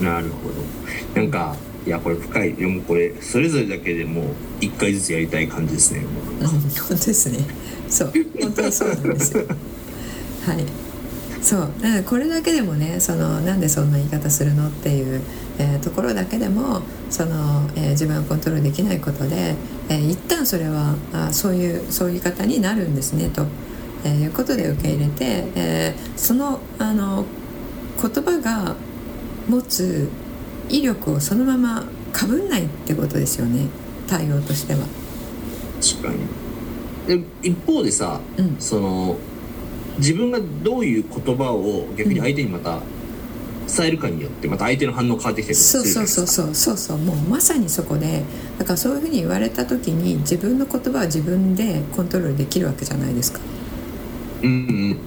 [0.00, 1.54] なるほどなんか
[1.86, 4.24] いやこれ深いいやもうこれそれぞれだけでもう
[4.60, 6.04] 一回ずつやりたい感じですね
[6.40, 7.38] 本当ですね。
[7.88, 9.44] そう、本当にそうなんですよ。
[9.46, 10.64] はい。
[11.42, 15.22] そう、だからこれだけでもね、そのなんでそんな言い方するのっていう、
[15.58, 19.54] えーところだけでも、その、えー自分をコントロールできないことで、
[19.88, 23.46] えー一旦それはあそういうそういう言い方になるんですねと、
[24.04, 27.24] えーいうことで受け入れて、えーそのあの
[28.00, 28.76] 言葉が
[29.48, 30.08] 持つ
[30.68, 33.66] 威力をそのままかぶんないってことですよね。
[34.06, 34.80] 対応としては。
[35.80, 38.56] 確かにで一方でさうん。
[38.58, 39.16] その
[39.98, 42.80] 自分がどういう言葉を逆に相手にまた
[43.68, 48.24] 伝えるかによってまた相手の反応変わってきたりそうそうそうそうそうそうもうまさにそこで
[48.58, 53.40] だからそういうふうに言われた時に自分の言葉は自分でコントロールできるわけじゃないですか。
[54.42, 54.56] うんうん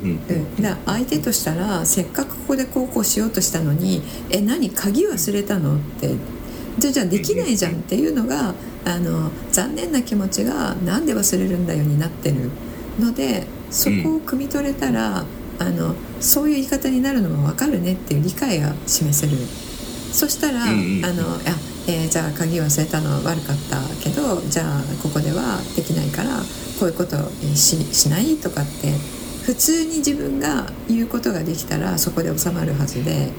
[0.04, 0.19] うん
[0.58, 6.15] うん、だ相手としたらせっかくここでこうこうしようとしたのに「え何鍵忘れたの?」って
[6.78, 12.50] じゃあじゃあできないじゃんっていうのがあの残念な気持ちが「なんで忘れるんだよ」になってる
[13.00, 15.24] のでそこを汲み取れたら、
[15.62, 19.38] あのそういう言い方になるのも分かるねっていう理解が示せる。
[20.12, 21.06] そしたら、うんうんうん。
[21.06, 21.54] あのいや
[21.88, 26.38] えーじゃあ鍵忘れたのは悪かったけどじゃあここではできないから
[26.80, 27.17] こういうこと
[27.56, 28.91] ししないとかって
[29.45, 33.30] 普通に自分が言うことができたらそこで収まるはずで。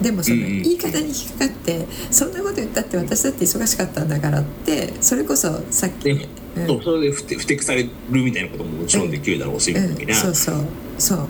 [0.00, 6.66] でもそのうんうん言い方に引っかかってそんなこと言ったって私だって忙しかったんだからってそれこそさっき、うん。
[6.66, 10.14] そうそれでふてふてくされるみたいなことももちろんできるだろうし、みたいな。
[10.14, 10.64] そうそう。
[10.98, 11.28] そう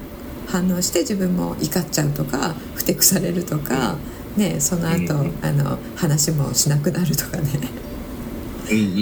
[0.50, 3.96] 反応して自分も怒っちゃうとかふてくされるとか、
[4.36, 7.80] ね、その後、うんあの話もしなくなるとかね。
[8.70, 8.94] うんうんうん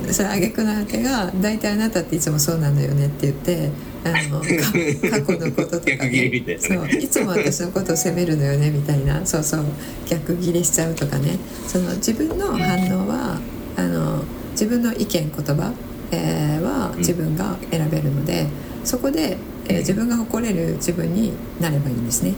[0.00, 0.14] うんうん。
[0.14, 3.70] それ挙句の果てが「大体あなたっていつもそうなのよね」って言って
[4.04, 4.46] あのか
[5.10, 6.58] 過去のこととか、ね。
[6.60, 9.24] そういつも私のことを責めるのよねみたいな。
[9.24, 9.64] そうそう。
[10.08, 11.38] 逆ギレしちゃうとかね。
[11.66, 13.40] その自分の反応は
[13.76, 15.72] あの自分の意見言葉、
[16.12, 16.98] えーはうん。
[16.98, 18.46] 自分が選べるので、
[18.84, 19.36] そこで、
[19.68, 22.34] えー自分が誇れる自分になればいいんですね。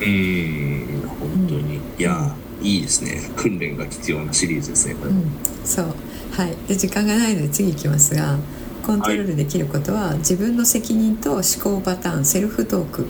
[0.00, 3.20] うーん本当に、いやいいですね。
[3.36, 5.24] 訓練が必要なシリーズですねこれ、うん、
[5.64, 5.86] そう。
[6.32, 6.56] はい。
[6.68, 8.38] で時間がないので次いきますが
[8.82, 13.06] コントロールできることは、自分の責任と思考パターンセルフトーク、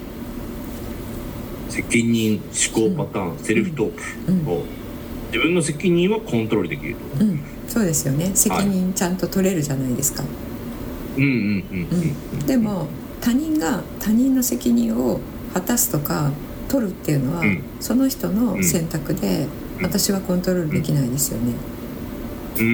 [1.70, 2.42] 責任
[2.74, 4.50] 思考パターン、セルフトーク。
[4.50, 4.64] を、
[5.32, 7.24] 自分の責任はコントロールできると。
[7.24, 8.30] うん、そうですよね。
[8.34, 10.22] 責任ちゃんと取れるじゃないですか、
[11.16, 11.88] うんうんうん。
[12.34, 12.46] うん。
[12.46, 12.88] でも
[13.22, 15.20] 他人が他人の責任を
[15.54, 16.32] 果たすとか
[16.68, 17.62] 取るっていうのは、うん。
[17.80, 19.46] その人の選択で、
[19.78, 19.84] うん。
[19.84, 21.52] 私はコントロールできないですよね、
[22.56, 22.64] うー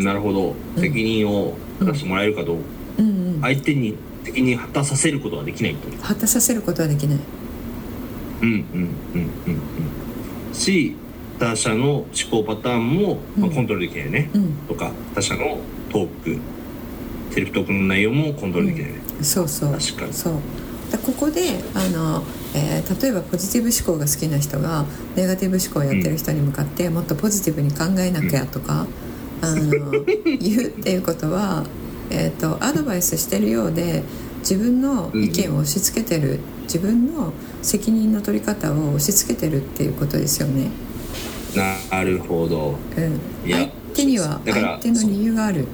[0.00, 0.54] んなるほど。
[0.76, 0.82] うん。
[0.82, 2.62] 責任を果たしてもらえるかどうか、
[2.98, 3.06] うん。
[3.06, 5.88] うん、相手に責任果たさせることはできないと。
[6.02, 7.18] 果たさせることはできない。
[8.42, 8.90] うんうんうんうん
[10.48, 10.54] うん。
[10.54, 10.96] し
[11.38, 13.54] 他者の思考パターンも、まあ、うん。
[13.54, 14.52] コントロールできないね、うん。
[14.68, 15.58] とか他者の
[15.90, 16.38] トーク
[17.34, 19.80] セルフトークの内容もコントロールできないね、そうそう。
[20.12, 20.34] そう。
[20.90, 22.22] だここであの、
[22.54, 28.86] えー例えばポジティブ思考が好きな人がネガティブ思考をやってる人に向かって、もっとポジティブに考えなきゃとか、
[29.42, 29.70] あの
[30.40, 31.64] 言うっていうことは、
[32.10, 34.02] えー、とアドバイスしてるようで
[34.40, 40.68] 自分の意見を押し付けてる、自分の責任の取り方を押し付けてるっていうことですよね。
[41.54, 42.76] なるほど。
[42.96, 45.66] うん、相手には相手の理由がある。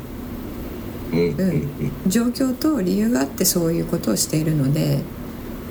[2.07, 5.01] 状況と理由があってそういうことをしているので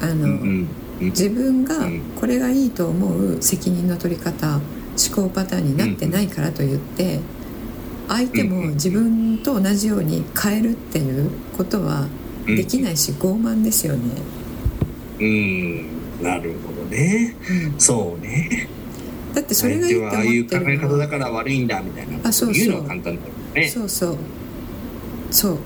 [0.02, 0.66] あの、
[1.00, 2.02] 自分がうん。
[2.20, 7.20] これがいいと思う責任の取り方思考パターンになってないからといって
[8.08, 12.08] 相手も自分と同じように変えるっていうことは
[12.46, 14.22] できないし傲慢ですよね。
[15.20, 16.24] うん。
[16.24, 17.36] なるほどね。
[17.74, 17.80] うん。
[17.80, 18.70] そうね。
[19.34, 22.20] だってそれがいいって思相手はああいう考え方だから悪いんだみたいな。
[22.24, 22.66] あそうそう。
[22.66, 23.68] 言うのは簡単だよね。
[23.68, 24.18] そうそう
[25.32, 25.58] そう。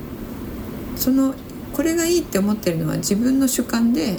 [0.95, 1.34] その
[1.74, 4.17] これがいいって思ってるのは自分の主観で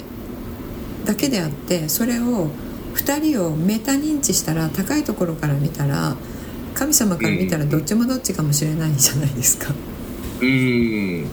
[1.05, 2.49] だけであってそれを
[2.95, 6.15] 2人をメタ認知したら高いところから見たら
[6.73, 9.73] 神様から見たらどっちもどっちかもしれないじゃないですか。
[10.41, 11.27] うん。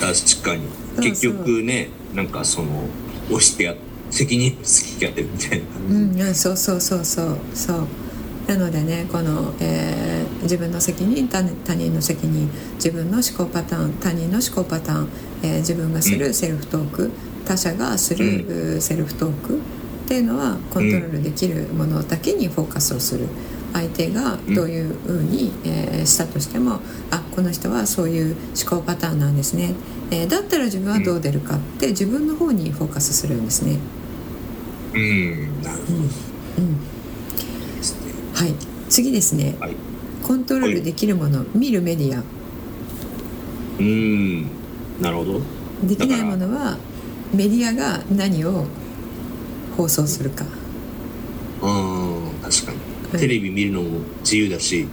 [0.00, 0.68] 確かに。
[1.02, 2.84] 結局ねなんかその
[3.30, 3.74] 押してや
[4.10, 7.38] 責任好きやってるみたいな感じ、うん、うんそうそうそうそう。
[7.54, 7.88] そう
[8.46, 15.08] なのでねこの、えー自分の責任他他人の責任自分の思考パターン他人の思考パターン、
[15.42, 17.10] えー自分がするセルフトーク
[17.46, 19.60] 他者がする、セルフトークっ
[20.06, 23.26] ていうのはコントロールできるものだけにフォーカスをする。
[23.72, 26.80] 相手がどういうふうに、えーしたとしても
[27.10, 29.74] あこの人はそういう思考パターンなんですね、
[30.10, 33.78] えーだったら自分はどう出るかって自分の方にフォーカスするんですね。
[34.92, 35.00] うん。
[35.00, 35.54] うん。
[35.58, 35.88] です
[36.60, 36.93] ね、
[38.34, 38.54] はい、
[38.88, 39.56] 次ですね。
[39.60, 39.76] はい。
[40.22, 42.22] コントロールできるもの見るメディア。
[43.78, 44.42] うん。
[45.00, 45.40] なるほど。
[45.84, 46.76] できないものは
[47.32, 48.64] メディアが何を
[49.76, 50.44] 放送するか、
[51.62, 52.78] うん確かに。
[53.12, 53.20] うん。
[53.20, 54.88] テレビ見るのも自由だし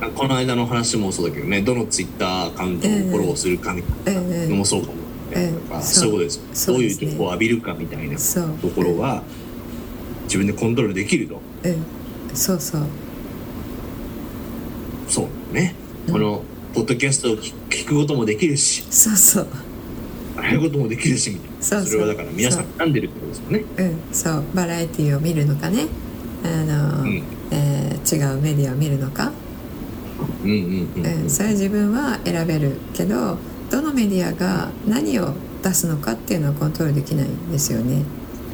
[0.00, 0.14] うん。
[0.14, 5.60] この間の話もそうだけどねどのツイッターアカウントをフォローするかみたいなうんのもそうかも、ねうん。
[5.60, 6.10] とかそうそう。
[6.10, 9.22] いうことですどういうそうですね情報を浴びるかみたいなところは
[10.24, 11.40] 自分でコントロールできると。
[11.64, 11.76] うん
[12.36, 12.82] そうそう。
[15.08, 15.74] そうね、
[16.06, 16.12] うん。
[16.12, 16.42] この
[16.74, 18.84] ポッドキャストを聞聞くこともできるし。
[18.90, 19.46] そうそう。
[20.36, 21.62] やることもできるしみたいな。
[21.62, 22.00] そうそう。
[22.00, 23.64] れはだから皆さん選んでるってことですよね。
[23.78, 23.82] う。
[23.82, 24.44] んそう。
[24.54, 25.86] バラエティーを見るのかね。
[26.44, 27.22] あの、うん。
[27.50, 29.32] えー違うメディアを見るのか、
[30.44, 33.36] うんそれは自分は選べるけど
[33.68, 38.04] どのメディアが何を出すのかっていうのはコントロールできないんですよね。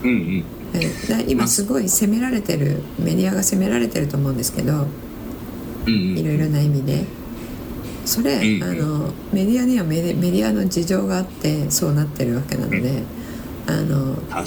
[0.02, 4.86] うんうんえだ今すごい責められてるメディアが責められてると思うんですけど
[5.86, 6.18] うんうん。
[6.18, 7.04] いろいろな意味で。
[8.04, 13.02] それ、うんあのメディアにはメディアの事情があってそうなってるわけなので、
[13.66, 14.46] あの確かに。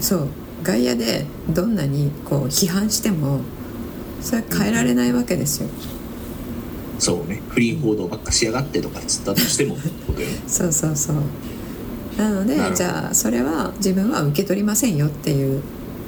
[0.00, 0.28] そう
[0.64, 3.40] 外野でどんなにこう批判しても
[4.20, 5.68] それは変えられないわけですよ。
[6.98, 7.40] そうね。
[7.48, 9.76] 不倫報道ばっかしやがってとかっつったとしても
[10.48, 11.16] そうそうそう
[12.18, 15.62] なのでじゃあそれは自分は受け取りませんよっていう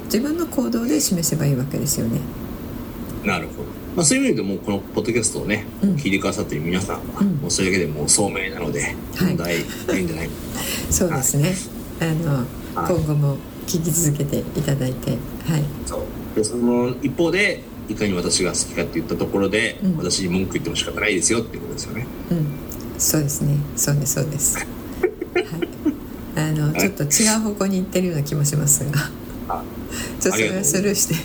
[0.05, 2.19] 自分の行動で示せばいいわけですよね。
[3.23, 3.59] なるほど、
[3.95, 8.95] まあ、そういう意味でもこのポッドキャストをね、うん聞いてくださってる皆さんは、うんもうそれだけでもう聡明なのではい
[9.27, 9.55] 問題
[9.87, 10.27] ないんじゃない？
[10.27, 10.33] か
[10.89, 11.53] そうですね。
[12.01, 15.15] あの、はい今後も聞き続けていただいて、は
[15.57, 15.63] い。
[15.85, 16.01] そう
[16.35, 22.45] でその一方でいかに私が好きかって言ったところで、うん私に文句言っても仕方ないですよっていうことですよねうん、
[22.97, 23.55] そうですね。
[23.75, 24.57] そうですそうです。
[24.57, 24.67] はい。
[26.35, 28.91] あのちょっと違う方向に行ってるような気もしますが、
[29.49, 29.63] あ
[30.19, 31.15] ちょっとそれはスルーして。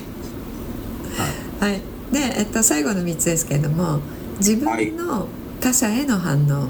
[1.59, 1.81] はい。
[2.11, 3.99] で、えっと最後の三つですけれども、
[4.39, 5.27] 自分の
[5.59, 6.67] 他者への反応。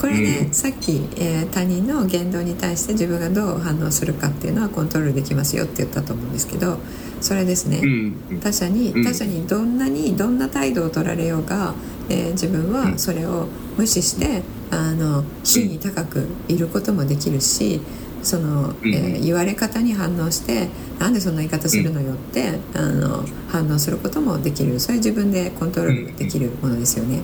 [0.00, 0.52] これね、うん。
[0.52, 6.78] さっき、えー他人の言動に対して自分がどう反応するかっていうのはコントロールできますよって言ったと思うんですけど
[7.20, 8.40] それですね、うんうん。
[8.40, 9.04] 他者にうん。
[9.04, 11.74] 他者にどんなにどんな態度を取られようが、
[12.08, 17.80] えー自分はそれを無視してあの品位高くいることもできるし
[18.22, 18.94] その、うん。
[18.94, 24.78] えー言われ方に反応して「なんでそんな言い方するのよ」って、あの反応することもできる。
[24.80, 27.20] それ自分でコントロールできるものですよね。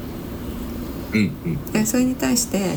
[1.12, 1.72] うんうん。
[1.72, 2.76] でそれに対して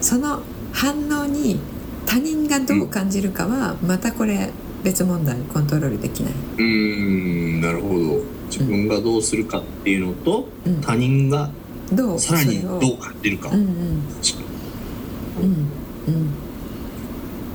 [0.00, 0.40] その
[0.72, 1.58] 反応に
[2.06, 4.50] 他人がどう感じるかはまたこれ
[4.82, 5.36] 別問題。
[5.52, 6.32] コントロールできない。
[6.32, 7.60] うーん。
[7.60, 10.80] なるほど自分がどうするかっていうのと、うん。
[10.80, 11.50] 他人が
[11.92, 12.18] どう？
[12.18, 14.02] さらにどう感じるか、うん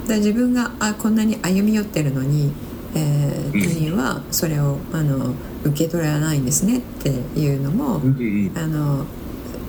[0.08, 2.52] 自分があこんなに歩み寄ってるのに、
[2.96, 3.62] えーうん。
[3.62, 8.58] 他人はそれをあの受け取らないんですねっていうのも、に、うんうん。
[8.58, 9.06] あの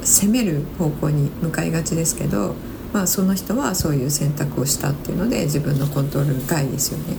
[0.02, 2.54] 責める方向に向かいがちですけど、
[2.94, 7.16] まあ、その人はそういう選択をしたっていうので自分のコントロール外ですよね。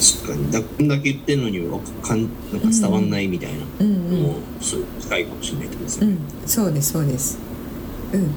[0.00, 0.50] 確かに。
[0.50, 3.58] だこんだけ言ってんのにわかんなんか伝わんないみたいな。
[3.80, 3.86] うん。
[3.86, 7.38] うんのもすごい近いかもしれないですね、うん、そうですそうです。
[8.12, 8.30] うん。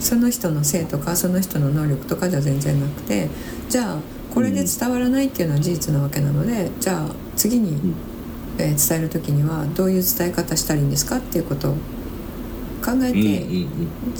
[0.00, 3.28] その人の性とかその人の能力とかじゃ全然なくて、
[3.68, 3.96] じゃあ
[4.34, 7.94] これで伝わらないっていうのは事実なわけなので、じゃあ次に、ん。
[8.58, 11.16] えー伝える時にはどういう伝え方したらいいんですか？
[11.16, 11.78] っていうことを考
[12.84, 13.10] えて、うんうん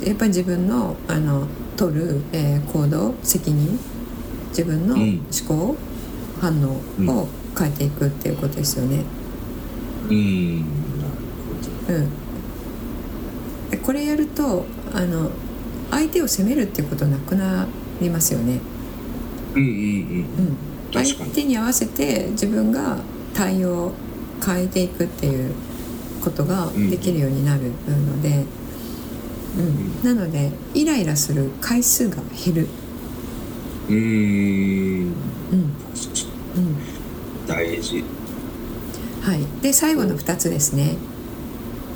[0.01, 0.09] うん。
[0.09, 3.79] やっぱり自分のあの取る、えー行動責任
[4.49, 5.27] 自分のうん。
[5.47, 5.77] 思考、
[6.43, 6.73] 反応
[7.21, 9.05] を変えていくっていうことですよね。
[10.11, 10.65] うん。
[11.88, 12.11] うん、
[13.71, 15.31] でこれやるとあの
[15.93, 17.69] 相手を責めるっていうことなくな
[18.01, 18.59] りますよね、
[19.55, 20.27] うんうんうん、
[20.93, 21.07] 確かに。
[21.07, 22.99] 相手に合わせて自分が
[23.35, 23.93] 対応を
[24.45, 25.55] 変えていくっていう
[26.21, 28.45] ことができるようになるので、
[29.57, 30.17] うん。
[30.17, 32.69] なのでイライラする回数が減る、
[33.88, 33.95] うん。
[33.95, 35.13] うーん
[37.46, 38.05] 大事。
[39.23, 40.96] はい、で最後の2つですね。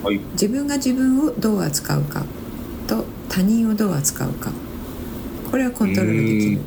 [0.02, 0.20] はい。
[0.32, 2.24] 自分が自分をどう扱うか。
[2.86, 4.52] と他人をどう扱うか。
[5.50, 6.59] これはコントロールできる。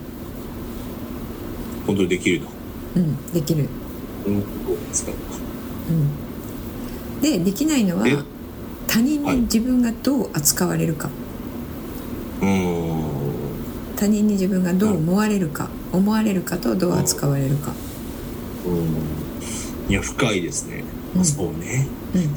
[1.85, 2.47] コントロールできると
[2.95, 3.67] うんできる。
[4.27, 4.43] うん。
[7.21, 8.17] ででできないのはえ？
[8.87, 9.35] 他人はい。
[9.35, 11.09] に自分がどう扱われるか、
[12.41, 12.99] うーん。
[13.95, 17.73] 他人に自分がどう思われるか、思われるかとどう扱われるか。
[18.65, 18.69] う
[19.89, 19.91] ん。
[19.91, 20.83] いや深いですね、
[21.15, 21.25] うん。
[21.25, 21.87] そうね。
[22.15, 22.29] うん。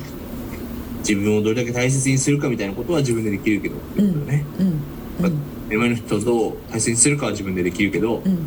[1.00, 3.76] 自分をどれだけ大切にするかみたいなことは自分でできるけど。
[3.76, 4.66] っていうことだね、うん。
[4.66, 5.32] うん。
[5.68, 8.38] 目の前の人をどう大切にするかは自分でできるけど、うん。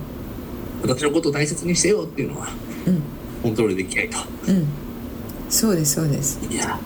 [0.82, 2.48] 私のことを大切にしてよっていうのは
[2.88, 3.02] うん。
[3.44, 4.18] コントロールできないと。
[4.48, 4.66] うん。
[5.50, 6.80] そうですそうです、いや。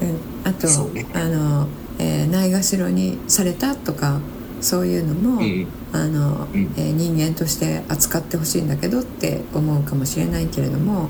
[0.00, 1.06] うん、あと、ね。
[1.14, 4.20] あの、えーないがしろにされたとか
[4.66, 5.66] そういうのも、うん。
[5.92, 6.72] あのうん。
[6.76, 11.08] えー人間として扱ってほしいんだけどって思うかもしれないけれども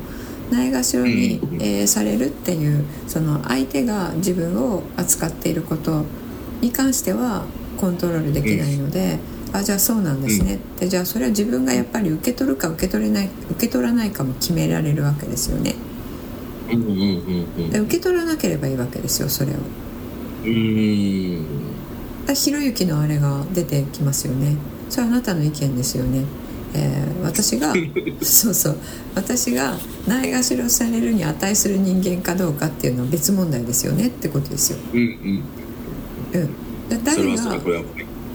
[0.51, 1.63] ないがしろに、うん。
[1.63, 6.05] えーされるっていうその相手が自分を扱っていること
[6.61, 7.47] に関しては
[7.79, 9.19] コントロールできないので、
[9.53, 10.57] あじゃあそうなんですね。
[10.57, 15.75] ってじゃあそれは自分がやっぱり受け取るか受け取れない受け取らないかも決められるわけですよね。
[16.71, 17.71] うんうんうんうん。
[17.71, 19.55] で受け取らなければいいわけですよそれを。
[20.45, 21.45] うーん。
[21.45, 21.76] だ
[22.35, 24.57] ひろゆきのあれが出てきますよね。
[24.89, 26.25] それはあなたの意見ですよね、
[26.75, 27.73] えー私が
[28.23, 28.77] そうそう。
[29.15, 35.07] 私がないがしろされるに値する人間かどうかっていうのは別問題ですよねってことですよ、うんうん。
[35.07, 36.47] うん、
[36.89, 37.61] で誰が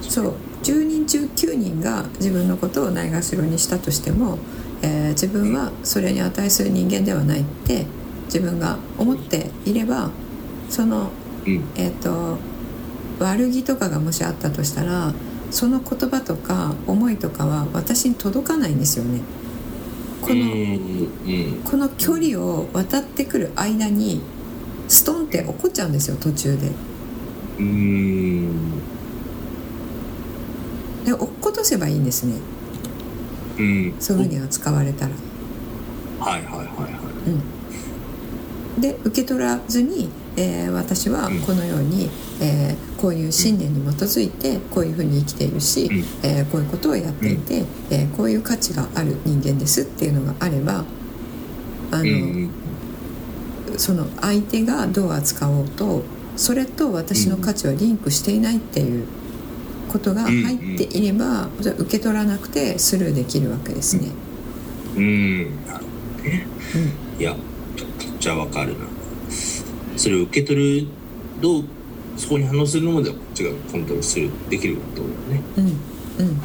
[0.02, 0.34] そう。
[0.62, 4.38] 10人中9人が自分のことをないがしろにしたとしても、
[4.82, 7.86] えー自分はそれに値する人間ではないって
[8.26, 10.10] 自分が思っていれば
[10.68, 11.10] その
[11.46, 11.60] うん。
[11.76, 12.38] えー、と
[13.22, 15.12] 悪気とかがもしあったとしたら
[15.50, 19.20] その言葉とか思いとかは私に届かないんですよね。
[20.22, 21.62] この,、うんうん。
[21.64, 24.20] この距離を渡ってくる間に
[24.88, 26.70] ストンって起こっちゃうんですよ途中で。
[31.04, 32.34] で落っことせばいいんですね。
[33.58, 33.94] うん。
[34.00, 35.10] そういうふうに扱われたら。
[36.20, 36.88] はいはいはいは
[38.78, 38.80] い。
[38.80, 42.08] で受け取らずに、えー私はこのように、
[42.40, 46.04] えーこういう信念に基づいてこういうふうに生きているし、うん。
[46.22, 50.84] えーこういうことをやっていて、えーこういう価値がある人間ですっていうのがあれば
[51.90, 52.50] あの、うん。
[53.76, 56.02] その相手がどう扱おうと
[56.36, 59.06] それと私の価値はリンクしていないっていう
[59.90, 64.08] ことが入っていれば、じゃあ受け取らなくてスルーできるわけですね。
[64.96, 65.66] うん。
[65.66, 66.46] なるほどね。
[67.18, 67.36] いや
[67.76, 68.86] ちょっとじゃあわかるな。
[69.96, 70.86] それを受け取る
[71.42, 71.64] どう
[72.16, 75.42] そこに反応するのまではこっちがコントロールするできることだね。
[75.56, 75.66] うん
[76.26, 76.40] うん。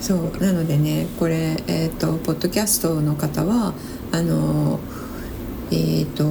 [0.00, 0.36] そう。
[0.38, 3.74] なのでねこれえっ、とポッドキャストの方は
[4.12, 4.80] あの
[5.70, 6.24] えっ、と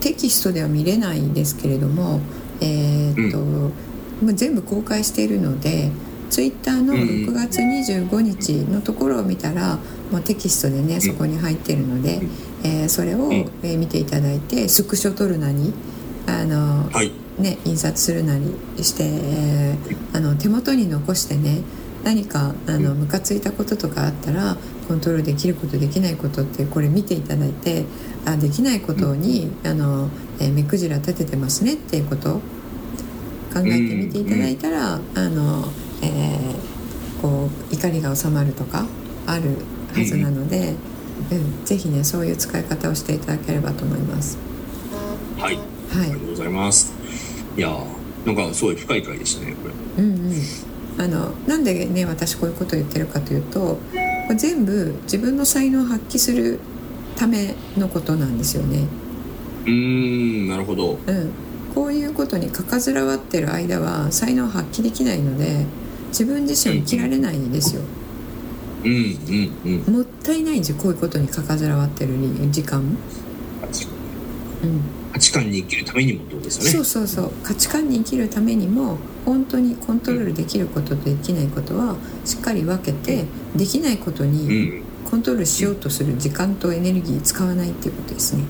[0.00, 2.20] テキストでは見れないんですけれども
[2.60, 3.70] えっ、と、も
[4.22, 5.90] う全部公開しているので
[6.30, 9.78] ツイッターのうん6月25日のところを見たら、
[10.10, 12.30] もうテキストでねそこに入っているので、うん。
[12.64, 13.32] えーそれを、ん。
[13.32, 15.74] えー見ていただいてスクショ撮るなり
[16.26, 17.12] あの、はい。
[17.38, 18.44] ね、印刷するなり
[18.84, 21.62] して、えーあの手元に残してね
[22.04, 27.86] 何かあのうんムカついたこととかあったらコントロールできることできないことってこれ見ていただいて
[28.26, 32.40] あできないことに、あのえー目くじら立ててますねっていうことを
[33.54, 34.98] 考えてみていただいたら、あ
[35.28, 35.64] の
[36.02, 38.84] えーこう怒りが収まるとか
[39.26, 39.56] ある
[39.96, 40.74] はずなので、
[41.30, 44.36] うん、ぜひねそういう使い方をしていただければと思います。
[45.38, 46.00] はいはい。
[46.02, 46.92] ありがとうございます。
[47.56, 50.02] いやーなんかすごい深い回でしたねこれ。
[50.04, 53.78] うんうん、あのなんでね私こういうことを言ってるかというとこ
[54.30, 56.60] れ全部自分の才能を発揮する
[57.16, 58.86] ためのことなんですよね。
[59.64, 60.98] うーんなるほど。
[61.06, 61.30] うん、
[61.74, 65.66] こういうことにかかずらわってる間は才能を発揮できないので
[66.08, 67.82] 自分自身を生きられないんですよ。
[68.84, 69.94] うんうんうん。
[69.94, 72.14] もったいないんですよこういうことにかかずらわってる
[72.50, 72.82] 時間。
[72.82, 72.96] も。
[74.62, 76.70] うん価値観に生きるためにもってことですよね。
[76.70, 77.30] そうそうそう。
[77.42, 84.46] 価値観に生きるためにも本当にコントロールできることとできないことはしっかり分けてできないことうに
[84.78, 84.82] ん。
[85.10, 88.44] コントロールしようとする時間とエネルギー使わないっていうことですね。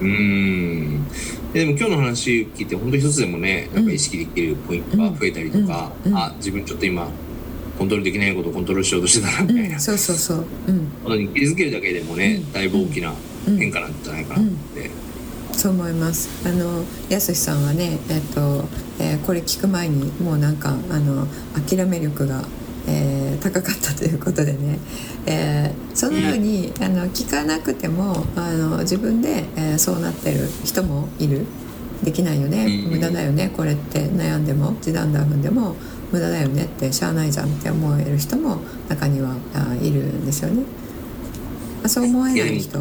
[0.00, 1.06] うーん
[1.52, 3.86] でも今日の話聞いて本当一つでもねなん。
[3.86, 6.12] か意識できるポイントが増えたりとか、うん。
[6.12, 6.18] うん。
[6.18, 7.08] あ自分ちょっと今
[7.78, 9.74] コントロールできないことをコントロールしようとしてたなみたいな。
[9.76, 10.44] うん、そうそうそう。
[10.66, 11.28] うん。
[11.32, 12.52] 気づけるだけでもね、うん。
[12.52, 13.14] だいぶ大きな
[13.46, 14.90] 変化なんじゃないかなって、
[15.58, 16.28] そう思います。
[16.48, 18.64] あのやすしさんはね、えっと、
[19.00, 21.26] えーこれ聞く前にもうなんかあの
[21.68, 22.44] 諦め力が、
[22.86, 24.78] えー高かったということでね、
[25.26, 31.44] えーそのように、あの聞かなくてもあの自分で、えーそうなってる人もいる。
[32.04, 35.74] できないよね、うん無駄だよねこれって悩んでも時短ダウンでも
[36.12, 40.62] 無駄だよねってしゃあないじゃんって思える人も中にはあいるんですよね。
[40.62, 42.78] まあそう思えない人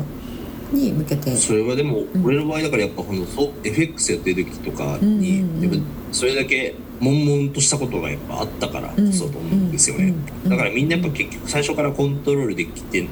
[0.71, 1.35] に向けて。
[1.35, 2.25] それはでも、うん。
[2.25, 10.11] 俺の場合だからやっぱこのそう FX やってる時とかに、うんうそれだけ悶々としたことがやっぱあったからこそと思うんですよね、うん。
[10.45, 10.49] うん。
[10.49, 13.07] だからみんなやっぱ結局最初からコントロールできて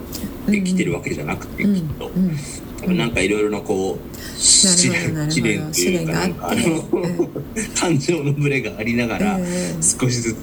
[0.47, 1.75] できてるわけじゃなくて、うん。
[1.75, 2.37] きっと、うん。
[2.81, 6.83] 多分なんかいろいろなこう試練試練というかなんかあの、
[7.75, 9.45] 感情のブレがありながら、うん
[9.81, 10.37] 少しずつ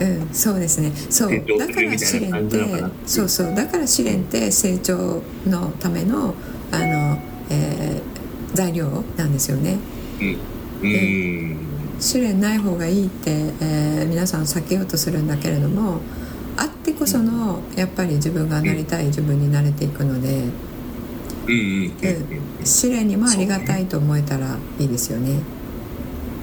[0.00, 0.92] うん、そうですね。
[1.10, 1.58] そう。
[1.58, 2.58] だから試練って
[3.06, 3.54] そうそう。
[3.54, 6.34] だから試練って成長のための
[6.72, 7.18] あの、
[7.50, 8.18] えー
[8.54, 9.76] 材料なんですよね。
[10.20, 10.38] うん。
[10.82, 11.56] うん。
[12.00, 16.00] 試練ない方がいいって、えー皆さん避けようとするんだけれども
[16.56, 20.44] あってこそのやっぱり自分がなりたい自分になれていくので、
[21.46, 22.64] うんうん。
[22.64, 25.40] 試練にもありがたいと思えたらいいですよね。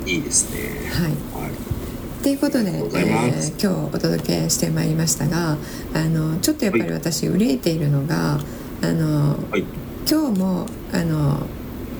[0.05, 0.59] いいですね。
[0.91, 1.43] はい。
[1.43, 1.51] はい。
[2.23, 5.57] ということで、えー今日お届けしてまいりましたが
[5.93, 8.39] あのちょっとやっぱり私憂いているのが
[8.83, 9.63] あのはい
[10.07, 11.47] 今日もあの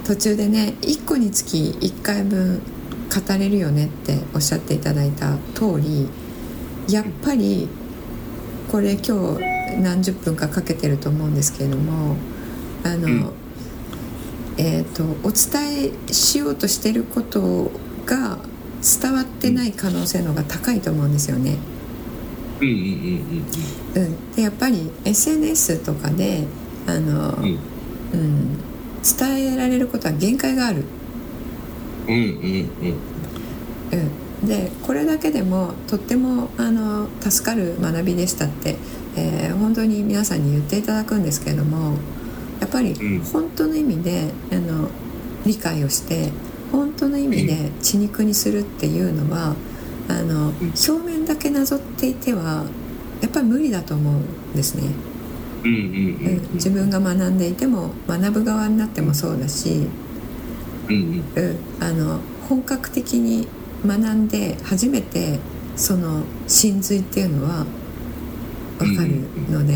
[0.05, 6.07] 途中でね1個につき1回分語れるよねっておっしゃっていただいた通り
[6.87, 7.67] やっぱり
[8.71, 12.15] これ今日何十分かかけてると思うんですけれども
[12.83, 13.33] あの、うん。
[14.57, 17.71] えー、とお伝えしようとしてること
[18.05, 18.37] が
[19.01, 21.57] 伝わってない可能性の方が高いと思うんですよね。
[22.61, 22.65] う
[23.99, 26.45] ん、でやっぱり SNS とかで
[26.87, 27.59] あの、うん
[28.15, 30.83] 伝えられることは限界がある。
[32.07, 32.95] うんうんうん。
[34.41, 38.77] うん、でこれだけでもとってもあの助かる学びでしたって、
[39.15, 41.95] えー本当に皆さんに言っていただくんですけれども
[42.59, 43.23] やっぱりうん。
[43.23, 44.89] 本当の意味であの
[45.45, 46.31] 理解をして
[46.71, 49.55] 本当の意味で血肉にするっていうのは
[50.09, 52.65] あの表面だけなぞっていては
[53.21, 54.83] やっぱり無理だと思うんですね。
[55.65, 56.53] うんうんうん。
[56.53, 59.87] 自分が学んでいても学ぶ側になってもそうだし、
[60.87, 61.43] うんうん。
[61.43, 63.47] うん、あの本格的に
[63.85, 65.39] 学んで初めて
[65.75, 67.65] その真髄っていうのは
[68.79, 69.09] 分かる
[69.51, 69.73] ので、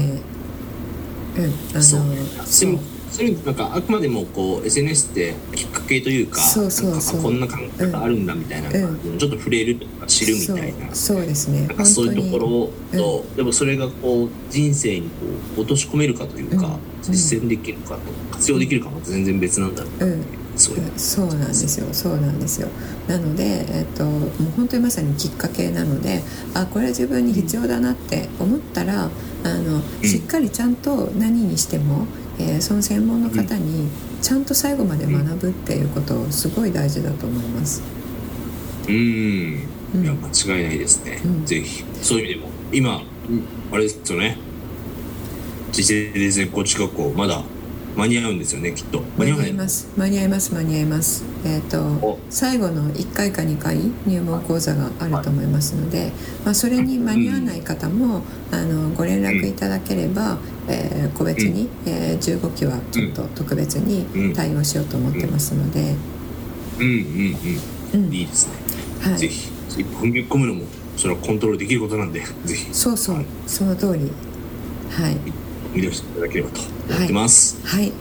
[1.38, 2.78] うんあのそう
[3.12, 7.34] そうでもそういうなんかあくまでもこう SNS ってきっかけというかそうそうそう。
[7.34, 9.18] なんかこんな考え方あるんだみたいな、うん。
[9.18, 10.94] ちょっと触れるとか知るみたいな。
[10.94, 11.68] そうですね。
[11.68, 15.10] なんかそういうところと、うでもそれがこう人生にこ
[15.58, 16.80] う落とし込めるかというか、うん。
[17.02, 18.00] 実践できるかと
[18.32, 20.24] 活用できるかも全然別なんだろうな、うん。
[20.56, 21.88] そうそうなんですよ。
[21.94, 22.68] そうなんですよ。
[23.08, 26.22] なので、えっと、もう本当にまさにきっかけなので
[26.54, 29.10] あこれ自分に必要だなって思ったらあ
[29.48, 32.06] のしっかりちゃんと何にしても、
[32.40, 33.90] えーその専門の方に
[34.22, 37.82] ちゃんと最後まで学ぶっていうことすごい大事だと思います。
[38.88, 39.68] うん。
[39.96, 40.04] うん。
[40.04, 41.46] いや間違いないですね、うん。
[41.46, 41.84] ぜひ。
[42.02, 42.50] そういう意味でも。
[42.72, 43.04] 今
[43.72, 44.38] あれですよね。
[45.72, 47.44] 次世で絶好中学校まだ
[47.96, 49.02] 間に合うんですよねきっと。
[49.18, 49.90] 間間にに合います。
[49.98, 51.24] 間に合います間に合います。
[51.46, 52.20] えっ、とお。
[52.30, 56.12] 最後の1回か2回入門講座があると思いますので、
[56.46, 58.22] まあ、それに間に合わない方も、
[58.52, 60.38] あのご連絡いただければ、
[60.70, 65.96] えー個別に、えー15期はちょっと特別に対応しようと思ってますので、
[66.80, 66.94] うんうん
[67.94, 68.14] うんうん。
[68.14, 68.54] いいですね、
[69.12, 69.18] はい。
[69.18, 69.50] ぜひ。
[69.78, 70.64] 一歩踏み込むのも
[70.98, 73.16] それはコントロールできることなんでぜひそうそう。
[73.16, 74.12] はいその通り。
[74.90, 75.18] はい。
[75.74, 77.92] 見出していただければと思ってます、はい。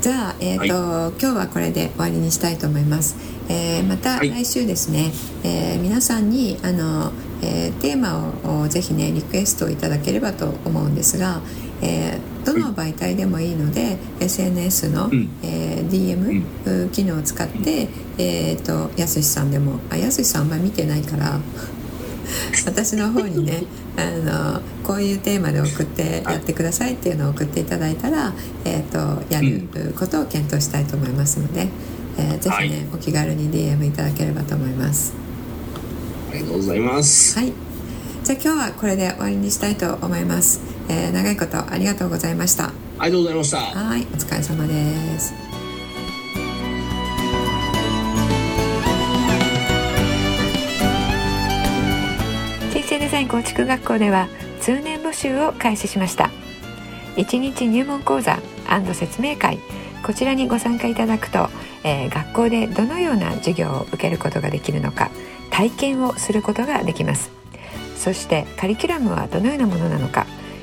[0.00, 3.16] じゃあ、えっ、と、今日はこれで終わりにしたいと思います。
[3.48, 4.30] えーまたはい。
[4.30, 5.10] 来週ですね、
[5.42, 8.32] えー皆さんにあの、えーテーマ
[8.62, 11.40] をぜひねリクエストいただければと思うんですが、
[11.82, 15.28] えーどの媒体でもいいので、SNS の、うん。
[15.42, 21.38] えー DM、機能を使って、えっ、とやすしさんでもあやすしさんあんまり見てないから。
[22.64, 23.64] 私の方にね
[23.96, 24.10] あ
[24.54, 28.32] のこういうテーマで送ってやってくださいっていうのを送っていただいたら、
[28.64, 29.62] えー、とやる
[29.98, 31.68] ことを検討したいと思いますので、
[32.18, 32.86] えーぜひね、はい。
[32.94, 35.12] お気軽に DM いただければと思います。
[36.30, 37.52] ありがとうございます、はい。
[38.24, 40.60] じゃあ今日はこれで終わりにしたいと思います、
[40.90, 42.72] えー長いことありがとうございました。
[42.98, 43.58] ありがとうございました。
[43.58, 45.32] はいお疲れ様です。
[52.72, 54.26] 人生デザイン構築学校では
[54.60, 56.30] 通年募集を開始しました。
[57.14, 58.40] 1日入門講座
[58.92, 59.60] 説明会。
[60.04, 61.48] こちらにご参加いただくと、
[61.84, 65.10] えー学校でどのような授業を受けることができるのか
[65.50, 67.30] 体験をすることができます。
[67.96, 70.26] そしてカリキュラムはどのようなものなのか、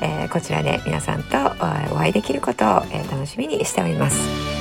[0.00, 1.36] えー、こちらで皆さんと
[1.92, 4.59] お会いできることを、え楽しみにしております。